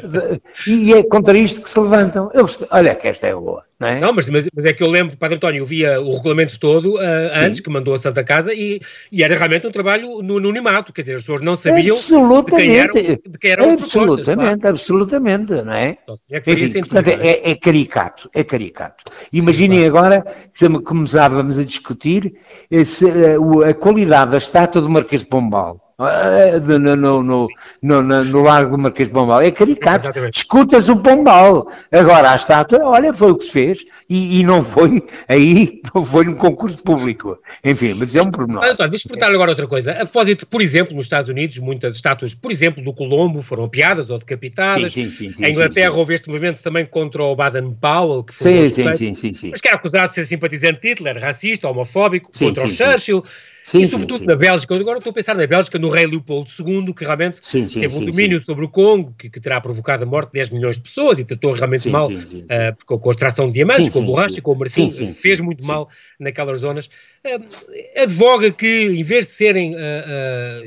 e 0.68 0.94
é 0.94 1.04
contra 1.04 1.36
isto 1.36 1.64
que 1.64 1.70
se 1.70 1.80
levantam. 1.80 2.30
Eu 2.34 2.46
olha 2.70 2.94
que 2.94 3.08
esta 3.08 3.28
é 3.28 3.34
boa. 3.34 3.64
Não, 3.82 3.88
é? 3.88 4.00
não 4.00 4.14
mas, 4.14 4.30
mas, 4.30 4.48
mas, 4.54 4.66
é 4.66 4.74
que 4.74 4.84
eu 4.84 4.88
lembro, 4.88 5.18
Padre 5.18 5.38
António, 5.38 5.62
eu 5.62 5.66
via 5.66 6.00
o 6.00 6.16
regulamento 6.16 6.60
todo 6.60 6.98
uh, 6.98 7.00
antes 7.44 7.60
que 7.60 7.70
mandou 7.70 7.96
a 7.96 7.98
Santa 7.98 8.24
Casa 8.24 8.54
e, 8.54 8.80
e, 9.12 9.24
era 9.24 9.36
realmente 9.36 9.66
um 9.66 9.72
trabalho 9.72 10.22
no 10.22 10.38
anonimato, 10.38 10.94
quer 10.94 11.02
dizer, 11.02 11.16
as 11.16 11.24
pessoas 11.24 11.42
não 11.42 11.56
sabiam 11.56 11.98
de 11.98 12.52
quem 12.52 12.78
eram, 12.78 12.94
de 12.94 13.40
quem 13.40 13.52
eram 13.52 13.72
absolutamente, 13.72 14.62
claro. 14.62 14.76
absolutamente, 14.76 15.52
não 15.64 15.74
é? 15.74 15.98
Então, 16.04 16.14
é, 16.30 16.40
que 16.40 16.52
Enfim, 16.52 16.68
sentido, 16.68 16.94
portanto, 16.94 17.22
é? 17.22 17.28
é? 17.28 17.50
é, 17.50 17.56
caricato, 17.56 18.30
é 18.36 18.44
caricato. 18.44 19.04
Imaginem 19.34 19.86
Sim, 19.86 19.90
claro. 19.90 20.08
agora, 20.14 20.36
se 20.54 20.70
começávamos 20.70 21.58
a 21.58 21.64
discutir 21.64 22.36
esse, 22.70 23.06
a, 23.08 23.70
a 23.70 23.74
qualidade 23.74 24.30
da 24.30 24.38
estátua 24.38 24.80
do 24.80 24.90
Marquês 24.90 25.24
de 25.24 25.28
Pombal 25.28 25.91
ah, 26.04 26.60
no, 26.60 26.96
no, 26.96 27.24
no, 27.24 27.48
no, 27.82 28.24
no 28.24 28.42
Largo 28.42 28.72
do 28.72 28.78
Marquês 28.78 29.08
de 29.08 29.14
Pombal. 29.14 29.42
É 29.42 29.52
caricato. 29.52 30.10
Escutas 30.34 30.90
o 30.90 30.98
Pombal. 30.98 31.72
Agora 31.92 32.32
a 32.32 32.36
estátua, 32.36 32.80
olha, 32.84 33.14
foi 33.14 33.32
o 33.32 33.36
que 33.36 33.46
se 33.46 33.52
fez 33.52 33.86
e, 34.10 34.40
e 34.40 34.44
não 34.44 34.64
foi 34.64 35.04
aí, 35.28 35.82
não 35.94 36.04
foi 36.04 36.26
num 36.26 36.34
concurso 36.34 36.78
público. 36.78 37.40
Enfim, 37.64 37.94
mas 37.94 38.16
é 38.16 38.22
um 38.22 38.30
pormenor. 38.30 38.64
António, 38.64 38.90
deixa-me 38.90 39.10
perguntar 39.10 39.34
agora 39.34 39.52
outra 39.52 39.68
coisa. 39.68 39.92
A 39.94 40.06
propósito, 40.06 40.46
por 40.46 40.62
exemplo, 40.62 40.96
nos 40.96 41.06
Estados 41.06 41.30
Unidos, 41.30 41.58
muitas 41.60 41.96
estátuas, 41.96 42.34
por 42.34 42.52
exemplo, 42.52 42.84
do 42.84 42.94
Colombo 42.94 43.42
foram 43.42 43.70
piadas 43.70 44.10
ou 44.10 44.20
decapitadas. 44.20 44.94
Sim, 44.94 45.10
sim, 45.10 45.32
sim, 45.32 45.46
a 45.46 45.50
Inglaterra 45.50 45.94
houve 45.94 46.14
este 46.14 46.28
movimento 46.28 46.62
também 46.62 46.86
contra 46.86 47.24
o 47.24 47.36
Baden-Powell, 47.36 48.24
que 48.24 48.34
foi 48.34 48.70
sim, 48.70 48.94
sim, 48.94 49.16
sim, 49.16 49.34
sim, 49.34 49.50
mas 49.50 49.62
que 49.62 49.68
era 49.68 49.78
acusado 49.78 50.10
de 50.10 50.16
ser 50.16 50.26
simpatizante 50.26 50.82
de 50.82 50.90
Hitler, 50.90 51.18
racista, 51.20 51.70
homofóbico, 51.70 52.32
contra 52.38 52.66
o 52.66 52.68
Churchill. 52.68 53.24
Sim, 53.26 53.32
e 53.74 53.88
sobretudo 53.88 54.20
sim, 54.20 54.24
sim. 54.24 54.28
na 54.28 54.36
Bélgica, 54.36 54.76
agora 54.76 54.98
estou 54.98 55.12
a 55.12 55.14
pensar 55.14 55.36
na 55.36 55.46
Bélgica, 55.46 55.78
no 55.78 55.90
rei 55.90 56.06
Leopoldo 56.06 56.50
II, 56.60 56.94
que 56.94 57.04
realmente 57.04 57.40
sim, 57.42 57.66
teve 57.68 57.96
um 57.96 58.06
domínio 58.06 58.42
sobre 58.44 58.66
o 58.66 58.70
Congo, 58.70 59.14
que, 59.18 59.30
que, 59.30 59.40
terá 59.40 59.62
provocado 59.62 60.04
a 60.04 60.06
morte 60.06 60.28
de 60.28 60.34
10 60.34 60.50
milhões 60.50 60.76
de 60.78 60.82
pessoas 60.82 61.20
e 61.20 61.24
tratou 61.24 61.54
realmente 61.54 61.88
mal 61.90 62.10
uh, 62.12 62.86
com, 62.86 63.00
com, 63.00 63.10
a 63.10 63.12
extração 63.12 63.48
de 63.48 63.54
diamantes, 63.54 63.90
com 63.90 64.04
borracha, 64.04 64.42
com 64.42 64.52
o 64.52 64.56
marfim, 64.56 64.90
fez 65.14 65.40
muito 65.40 65.66
mal 65.66 65.88
naquelas 66.20 66.60
zonas. 66.60 66.88
Uh, 67.26 68.02
advoga 68.02 68.52
que, 68.52 68.88
em 68.88 69.04
vez 69.04 69.28
de 69.28 69.32
serem 69.32 69.76
uh, 69.76 69.78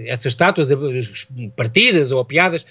essas 0.07 0.27
estátuas 0.27 0.69
partidas 1.57 2.13
ou 2.13 2.21
apiadas, 2.21 2.65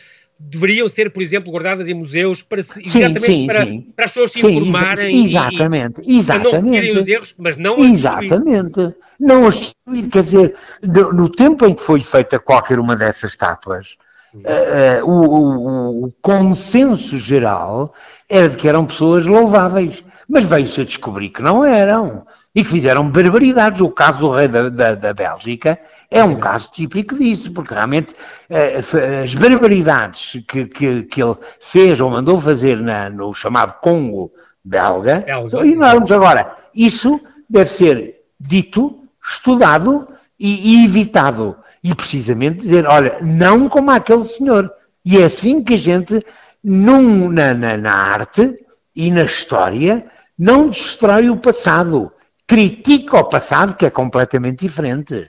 deveriam 0.49 0.87
ser, 0.89 1.11
por 1.11 1.21
exemplo, 1.21 1.51
guardadas 1.51 1.87
em 1.87 1.93
museus 1.93 2.41
para 2.41 2.61
se, 2.61 2.81
exatamente 2.81 3.21
sim, 3.21 3.47
para, 3.47 3.65
sim. 3.65 3.81
para, 3.95 4.05
as 4.05 4.11
pessoas 4.11 4.31
se 4.31 4.41
sim, 4.41 4.47
informarem 4.47 5.23
exatamente, 5.23 6.01
e, 6.05 6.17
exatamente, 6.17 6.51
para 6.51 6.61
não 6.61 6.69
cometerem 6.69 6.97
os 6.97 7.07
erros, 7.07 7.35
mas 7.37 7.57
não 7.57 7.79
exatamente, 7.79 8.95
não 9.19 9.47
as 9.47 9.55
destruir, 9.55 10.09
quer 10.09 10.21
dizer, 10.21 10.55
no, 10.81 11.13
no, 11.13 11.29
tempo 11.29 11.65
em 11.65 11.73
que 11.73 11.81
foi 11.81 11.99
feita 12.01 12.39
qualquer 12.39 12.79
uma 12.79 12.95
dessas 12.95 13.31
estátuas, 13.31 13.97
uh, 14.33 15.05
uh, 15.05 15.09
o, 15.09 15.25
o, 15.25 16.05
o, 16.05 16.13
consenso 16.21 17.17
geral 17.17 17.93
era 18.27 18.49
de 18.49 18.57
que 18.57 18.67
eram 18.67 18.85
pessoas 18.85 19.25
louváveis, 19.25 20.03
mas 20.27 20.45
veio-se 20.45 20.81
a 20.81 20.85
descobrir 20.85 21.29
que 21.29 21.41
não 21.41 21.63
eram 21.63 22.25
e 22.55 22.63
que 22.63 22.69
fizeram 22.69 23.09
barbaridades. 23.09 23.81
O 23.81 23.89
caso 23.89 24.19
do 24.19 24.29
rei 24.29 24.47
da, 24.47 24.69
da, 24.69 24.95
da 24.95 25.13
Bélgica 25.13 25.79
é 26.09 26.23
um 26.23 26.35
caso 26.35 26.71
típico 26.71 27.15
disso, 27.15 27.51
porque 27.51 27.73
realmente 27.73 28.13
eh, 28.49 28.79
as 29.23 29.33
barbaridades 29.35 30.43
que, 30.47 30.65
que, 30.65 31.03
que, 31.03 31.23
ele 31.23 31.35
fez 31.59 31.99
ou 31.99 32.09
mandou 32.09 32.39
fazer 32.39 32.77
na, 32.77 33.09
no 33.09 33.33
chamado 33.33 33.73
Congo 33.81 34.31
belga 34.63 35.25
são 35.49 35.65
enormes. 35.65 36.11
Agora, 36.11 36.55
isso 36.73 37.19
deve 37.49 37.69
ser 37.69 38.21
dito, 38.39 38.99
estudado 39.21 40.07
e, 40.39 40.81
e 40.81 40.85
evitado. 40.85 41.55
E 41.83 41.93
precisamente 41.93 42.61
dizer, 42.61 42.87
olha, 42.87 43.17
não 43.21 43.67
como 43.67 43.91
aquele 43.91 44.23
senhor. 44.23 44.71
E 45.05 45.17
é 45.17 45.25
assim 45.25 45.61
que 45.61 45.73
a 45.73 45.77
gente, 45.77 46.25
num, 46.63 47.29
na, 47.29 47.53
na, 47.53 47.75
na 47.75 47.93
arte 47.93 48.57
e 48.95 49.11
na 49.11 49.23
história, 49.23 50.05
não 50.39 50.69
destrói 50.69 51.29
o 51.29 51.35
passado 51.35 52.11
critica 52.53 53.17
o 53.17 53.23
passado, 53.23 53.73
que 53.73 53.83
é 53.83 53.89
completamente 53.89 54.59
diferente, 54.59 55.27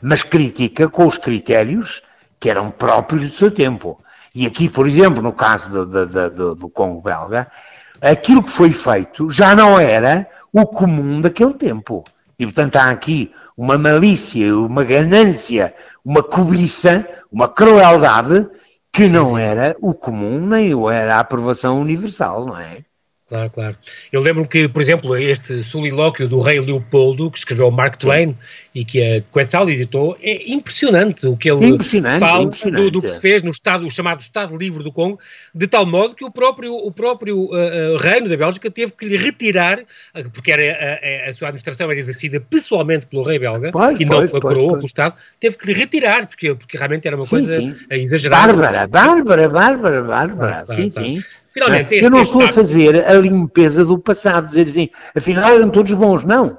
mas 0.00 0.22
critica 0.22 0.88
com 0.88 1.06
os 1.06 1.18
critérios 1.18 2.02
que 2.40 2.48
eram 2.48 2.70
próprios 2.70 3.28
do 3.28 3.34
seu 3.34 3.50
tempo. 3.50 4.00
E 4.34 4.46
aqui, 4.46 4.70
por 4.70 4.86
exemplo, 4.86 5.22
no 5.22 5.34
caso 5.34 5.68
do, 5.70 6.06
do, 6.06 6.30
do, 6.30 6.54
do 6.54 6.68
Congo 6.70 7.02
belga, 7.02 7.50
aquilo 8.00 8.42
que 8.42 8.48
foi 8.48 8.72
feito 8.72 9.28
já 9.28 9.54
não 9.54 9.78
era 9.78 10.26
o 10.50 10.64
comum 10.66 11.20
daquele 11.20 11.52
tempo. 11.52 12.02
E, 12.38 12.46
portanto, 12.46 12.76
há 12.76 12.88
aqui 12.88 13.30
uma 13.54 13.76
malícia, 13.76 14.56
uma 14.56 14.84
ganância, 14.84 15.74
uma 16.02 16.22
cobiça, 16.22 17.06
uma 17.30 17.46
crueldade 17.46 18.48
que 18.90 19.06
não 19.06 19.36
era 19.36 19.76
o 19.82 19.92
comum, 19.92 20.46
nem 20.46 20.72
era 20.90 21.16
a 21.16 21.20
aprovação 21.20 21.78
universal, 21.78 22.46
não 22.46 22.56
é? 22.56 22.78
Claro, 23.26 23.50
claro. 23.50 23.76
Eu 24.12 24.20
lembro 24.20 24.46
que, 24.46 24.68
por 24.68 24.82
exemplo, 24.82 25.16
este 25.16 25.62
solilóquio 25.62 26.28
do 26.28 26.42
rei 26.42 26.60
Leopoldo, 26.60 27.30
que 27.30 27.38
escreveu 27.38 27.70
Mark 27.70 27.96
Twain 27.96 28.28
Sim. 28.28 28.36
e 28.74 28.84
que 28.84 29.02
a 29.02 29.20
Quetzal 29.22 29.68
editou, 29.70 30.14
é 30.20 30.52
impressionante 30.52 31.26
o 31.26 31.34
que 31.34 31.50
ele 31.50 31.64
impressionante, 31.64 32.20
fala 32.20 32.42
impressionante. 32.42 32.82
Do, 32.82 32.90
do, 32.90 33.00
que 33.00 33.08
se 33.08 33.18
fez 33.18 33.42
no 33.42 33.50
estado, 33.50 33.86
o 33.86 33.90
chamado 33.90 34.20
Estado 34.20 34.54
Livre 34.54 34.84
do 34.84 34.92
Congo, 34.92 35.18
de 35.54 35.66
tal 35.66 35.86
modo 35.86 36.14
que 36.14 36.22
o 36.22 36.30
próprio, 36.30 36.74
o 36.74 36.92
próprio 36.92 37.38
uh, 37.38 37.94
uh, 37.94 37.96
reino 37.96 38.28
da 38.28 38.36
Bélgica 38.36 38.70
teve 38.70 38.92
que 38.92 39.06
lhe 39.06 39.16
retirar, 39.16 39.80
uh, 39.80 40.30
porque 40.30 40.52
era, 40.52 41.24
a, 41.26 41.30
a, 41.30 41.32
sua 41.32 41.48
administração 41.48 41.90
era 41.90 41.98
exercida 41.98 42.38
pessoalmente 42.38 43.06
pelo 43.06 43.22
rei 43.22 43.38
belga, 43.38 43.70
pois, 43.72 43.98
e 43.98 44.04
não 44.04 44.18
pois, 44.18 44.30
pela 44.32 44.42
coroa, 44.42 44.74
pelo 44.74 44.86
Estado, 44.86 45.14
teve 45.40 45.56
que 45.56 45.66
lhe 45.66 45.72
retirar, 45.72 46.26
porque, 46.26 46.54
porque 46.54 46.76
realmente 46.76 47.08
era 47.08 47.16
uma 47.16 47.24
sim, 47.24 47.30
coisa 47.30 47.54
sim. 47.54 47.74
exagerada. 47.90 48.52
Bárbara, 48.52 48.86
Bárbara, 48.86 49.48
Bárbara, 49.48 50.02
Bárbara, 50.02 50.66
sim, 50.66 50.90
sim. 50.90 51.18
Finalmente, 51.54 51.94
este, 51.94 52.04
Eu 52.04 52.10
não 52.10 52.20
estou 52.20 52.42
a 52.42 52.48
fazer 52.48 53.06
a 53.06 53.14
limpeza 53.14 53.84
do 53.84 53.96
passado, 53.96 54.48
dizer 54.48 54.66
assim, 54.66 54.90
afinal 55.14 55.54
eram 55.54 55.70
todos 55.70 55.92
bons, 55.92 56.24
não. 56.24 56.58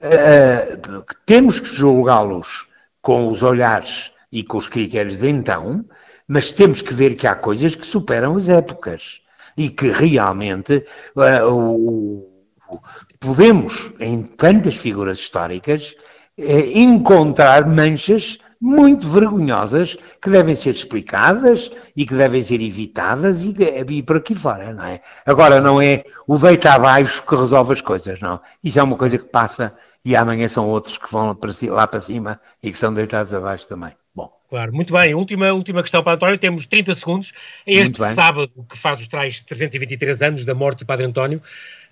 Uh, 0.00 1.04
temos 1.26 1.58
que 1.58 1.74
julgá-los 1.74 2.68
com 3.02 3.28
os 3.28 3.42
olhares 3.42 4.12
e 4.30 4.44
com 4.44 4.56
os 4.56 4.68
critérios 4.68 5.16
de 5.16 5.28
então, 5.28 5.84
mas 6.28 6.52
temos 6.52 6.80
que 6.80 6.94
ver 6.94 7.16
que 7.16 7.26
há 7.26 7.34
coisas 7.34 7.74
que 7.74 7.84
superam 7.84 8.36
as 8.36 8.48
épocas 8.48 9.20
e 9.56 9.68
que 9.70 9.90
realmente 9.90 10.84
uh, 11.16 11.52
o, 11.52 12.28
o, 12.70 12.80
podemos, 13.18 13.90
em 13.98 14.22
tantas 14.22 14.76
figuras 14.76 15.18
históricas, 15.18 15.96
uh, 16.38 16.78
encontrar 16.78 17.66
manchas 17.66 18.38
muito 18.60 19.08
vergonhosas 19.08 19.96
que 20.20 20.30
devem 20.30 20.54
ser 20.54 20.74
explicadas 20.74 21.70
e 21.96 22.04
que 22.04 22.14
devem 22.14 22.42
ser 22.42 22.60
evitadas 22.60 23.44
e, 23.44 23.54
e 23.88 24.02
por 24.02 24.16
aqui 24.16 24.34
fora, 24.34 24.72
não 24.72 24.84
é? 24.84 25.00
Agora, 25.24 25.60
não 25.60 25.80
é 25.80 26.04
o 26.26 26.36
deita 26.38 26.72
abaixo 26.72 27.22
que 27.24 27.36
resolve 27.36 27.72
as 27.72 27.80
coisas, 27.80 28.20
não. 28.20 28.40
Isso 28.62 28.80
é 28.80 28.82
uma 28.82 28.96
coisa 28.96 29.18
que 29.18 29.24
passa 29.24 29.74
e 30.04 30.16
amanhã 30.16 30.48
são 30.48 30.68
outros 30.68 30.98
que 30.98 31.10
vão 31.10 31.36
lá 31.70 31.86
para 31.86 32.00
cima 32.00 32.40
e 32.62 32.70
que 32.70 32.78
são 32.78 32.92
deitados 32.92 33.34
abaixo 33.34 33.68
também. 33.68 33.97
Bom. 34.18 34.32
Claro, 34.50 34.74
muito 34.74 34.92
bem. 34.92 35.14
Última, 35.14 35.52
última 35.52 35.80
questão 35.80 36.02
para 36.02 36.14
António, 36.14 36.36
temos 36.38 36.66
30 36.66 36.92
segundos. 36.94 37.32
Este 37.64 37.98
sábado, 37.98 38.50
que 38.68 38.76
faz 38.76 39.00
os 39.00 39.06
tais 39.06 39.42
323 39.42 40.22
anos 40.22 40.44
da 40.44 40.54
morte 40.54 40.80
de 40.80 40.84
Padre 40.86 41.06
António, 41.06 41.40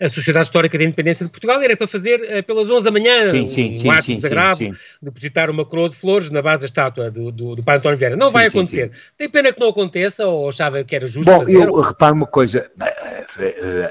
a 0.00 0.08
Sociedade 0.08 0.46
Histórica 0.46 0.76
da 0.76 0.82
Independência 0.82 1.24
de 1.24 1.30
Portugal 1.30 1.62
era 1.62 1.76
para 1.76 1.86
fazer 1.86 2.16
uh, 2.16 2.42
pelas 2.42 2.68
11 2.68 2.84
da 2.84 2.90
manhã 2.90 3.30
sim, 3.30 3.46
sim, 3.46 3.70
um 3.70 3.74
sim, 3.74 3.88
ato 3.90 4.06
desagravo, 4.06 4.74
depositar 5.00 5.50
uma 5.50 5.64
coroa 5.64 5.88
de 5.88 5.94
flores 5.94 6.28
na 6.30 6.42
base 6.42 6.62
da 6.62 6.66
estátua 6.66 7.10
do, 7.10 7.30
do, 7.30 7.54
do 7.54 7.62
Padre 7.62 7.78
António 7.78 7.98
Vieira. 7.98 8.16
Não 8.16 8.32
vai 8.32 8.46
acontecer. 8.46 8.90
Tem 9.16 9.28
pena 9.28 9.52
que 9.52 9.60
não 9.60 9.68
aconteça 9.68 10.26
ou 10.26 10.48
achava 10.48 10.82
que 10.82 10.96
era 10.96 11.06
justo 11.06 11.30
Bom, 11.30 11.38
fazer? 11.38 11.58
eu 11.58 11.80
reparo 11.80 12.14
uma 12.14 12.26
coisa, 12.26 12.68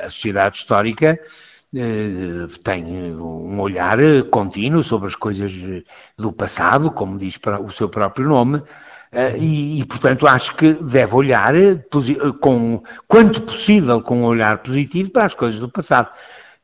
a 0.04 0.10
Sociedade 0.10 0.58
Histórica 0.58 1.18
eh, 1.22 1.55
tem 2.64 3.16
um 3.16 3.60
olhar 3.60 3.98
contínuo 4.32 4.84
sobre 4.84 5.08
as 5.08 5.16
coisas 5.16 5.54
do 6.18 6.32
passado, 6.32 6.92
como 6.92 7.18
diz 7.18 7.40
o 7.64 7.72
seu 7.72 7.90
próprio 7.90 8.28
nome, 8.28 8.62
eh, 9.12 9.38
e, 9.38 9.80
e, 9.80 9.86
portanto, 9.86 10.28
acho 10.28 10.56
que 10.56 10.74
deve 10.74 11.16
olhar 11.16 11.54
com, 12.42 12.84
quanto 13.08 13.44
possível, 13.44 14.02
com 14.02 14.20
um 14.20 14.26
olhar 14.26 14.58
positivo 14.60 15.10
para 15.10 15.26
as 15.26 15.34
coisas 15.34 15.60
do 15.60 15.70
passado. 15.70 16.10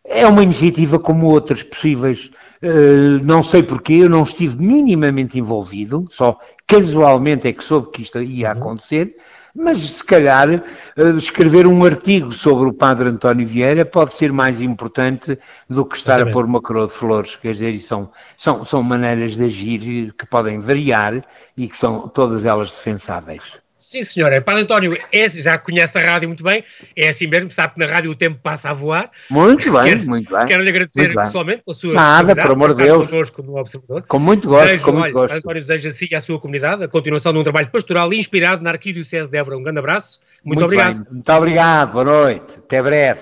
É 0.03 0.25
uma 0.27 0.43
iniciativa 0.43 0.99
como 0.99 1.27
outras 1.29 1.63
possíveis. 1.63 2.29
Eh, 2.61 3.23
não 3.23 3.41
sei 3.41 3.63
porquê, 3.63 3.93
eu 3.93 4.09
não 4.09 4.23
estive 4.23 4.57
minimamente 4.57 5.39
envolvido, 5.39 6.07
só 6.09 6.37
casualmente 6.71 7.47
é 7.47 7.53
que 7.53 7.63
soube 7.63 7.91
que 7.91 8.01
isto 8.01 8.21
ia 8.21 8.51
uhum. 8.51 8.57
acontecer 8.57 9.15
mas 9.53 9.77
se 9.79 10.03
calhar 10.03 10.49
eh, 10.49 11.09
escrever 11.17 11.67
um 11.67 11.83
artigo 11.83 12.31
sobre 12.31 12.69
o 12.69 12.73
padre 12.73 13.09
António 13.09 13.45
Vieira 13.45 13.85
pode 13.85 14.13
ser 14.13 14.31
mais 14.31 14.61
importante 14.61 15.37
do 15.69 15.85
que 15.85 15.97
estar 15.97 16.21
a 16.21 16.31
pôr 16.31 16.45
uma 16.45 16.61
coroa 16.61 16.87
de 16.87 16.93
flores, 16.93 17.35
quer 17.35 17.53
dizer, 17.53 17.77
são, 17.79 18.09
são, 18.37 18.63
são 18.63 18.81
maneiras 18.81 19.35
de 19.35 19.45
agir 19.45 20.13
que 20.13 20.25
podem 20.25 20.59
variar 20.59 21.21
e 21.57 21.67
que 21.67 21.75
são 21.75 22.07
todas 22.07 22.45
elas 22.45 22.71
defensáveis. 22.71 23.59
Sim, 23.81 24.03
senhora. 24.03 24.39
Padre 24.39 24.61
António 24.61 24.95
é, 25.11 25.27
já 25.27 25.57
conhece 25.57 25.97
a 25.97 26.01
rádio 26.01 26.29
muito 26.29 26.43
bem, 26.43 26.63
é 26.95 27.09
assim 27.09 27.25
mesmo, 27.25 27.49
sabe 27.49 27.73
que 27.73 27.79
na 27.79 27.87
rádio 27.87 28.11
o 28.11 28.15
tempo 28.15 28.39
passa 28.41 28.69
a 28.69 28.73
voar. 28.73 29.09
Muito 29.27 29.71
bem, 29.71 29.83
quero, 29.83 30.07
muito 30.07 30.31
bem. 30.31 30.45
Quero 30.45 30.61
lhe 30.61 30.69
agradecer 30.69 31.15
pessoalmente 31.15 31.63
pela 31.65 31.73
sua 31.73 31.93
Nada, 31.95 32.35
por 32.35 32.51
amor 32.51 32.75
de 32.75 32.83
Deus. 32.83 33.09
no 33.39 33.57
Observador. 33.57 34.03
Com 34.03 34.19
muito 34.19 34.47
gosto, 34.47 34.65
desejo, 34.65 34.83
com 34.83 34.91
muito 34.91 35.05
olha, 35.05 35.13
gosto. 35.13 35.35
António 35.35 35.61
deseja 35.61 35.89
si 35.89 36.13
à 36.13 36.21
sua 36.21 36.39
comunidade 36.39 36.83
a 36.83 36.87
continuação 36.87 37.33
de 37.33 37.39
um 37.39 37.43
trabalho 37.43 37.69
pastoral 37.69 38.13
inspirado 38.13 38.63
na 38.63 38.69
Arquidiocese 38.69 39.31
de 39.31 39.37
Évora. 39.37 39.57
Um 39.57 39.63
grande 39.63 39.79
abraço. 39.79 40.19
Muito, 40.43 40.59
muito 40.59 40.65
obrigado. 40.65 41.03
Bem. 41.03 41.13
Muito 41.13 41.31
obrigado. 41.31 41.91
Boa 41.91 42.05
noite. 42.05 42.53
Até 42.59 42.83
breve. 42.83 43.21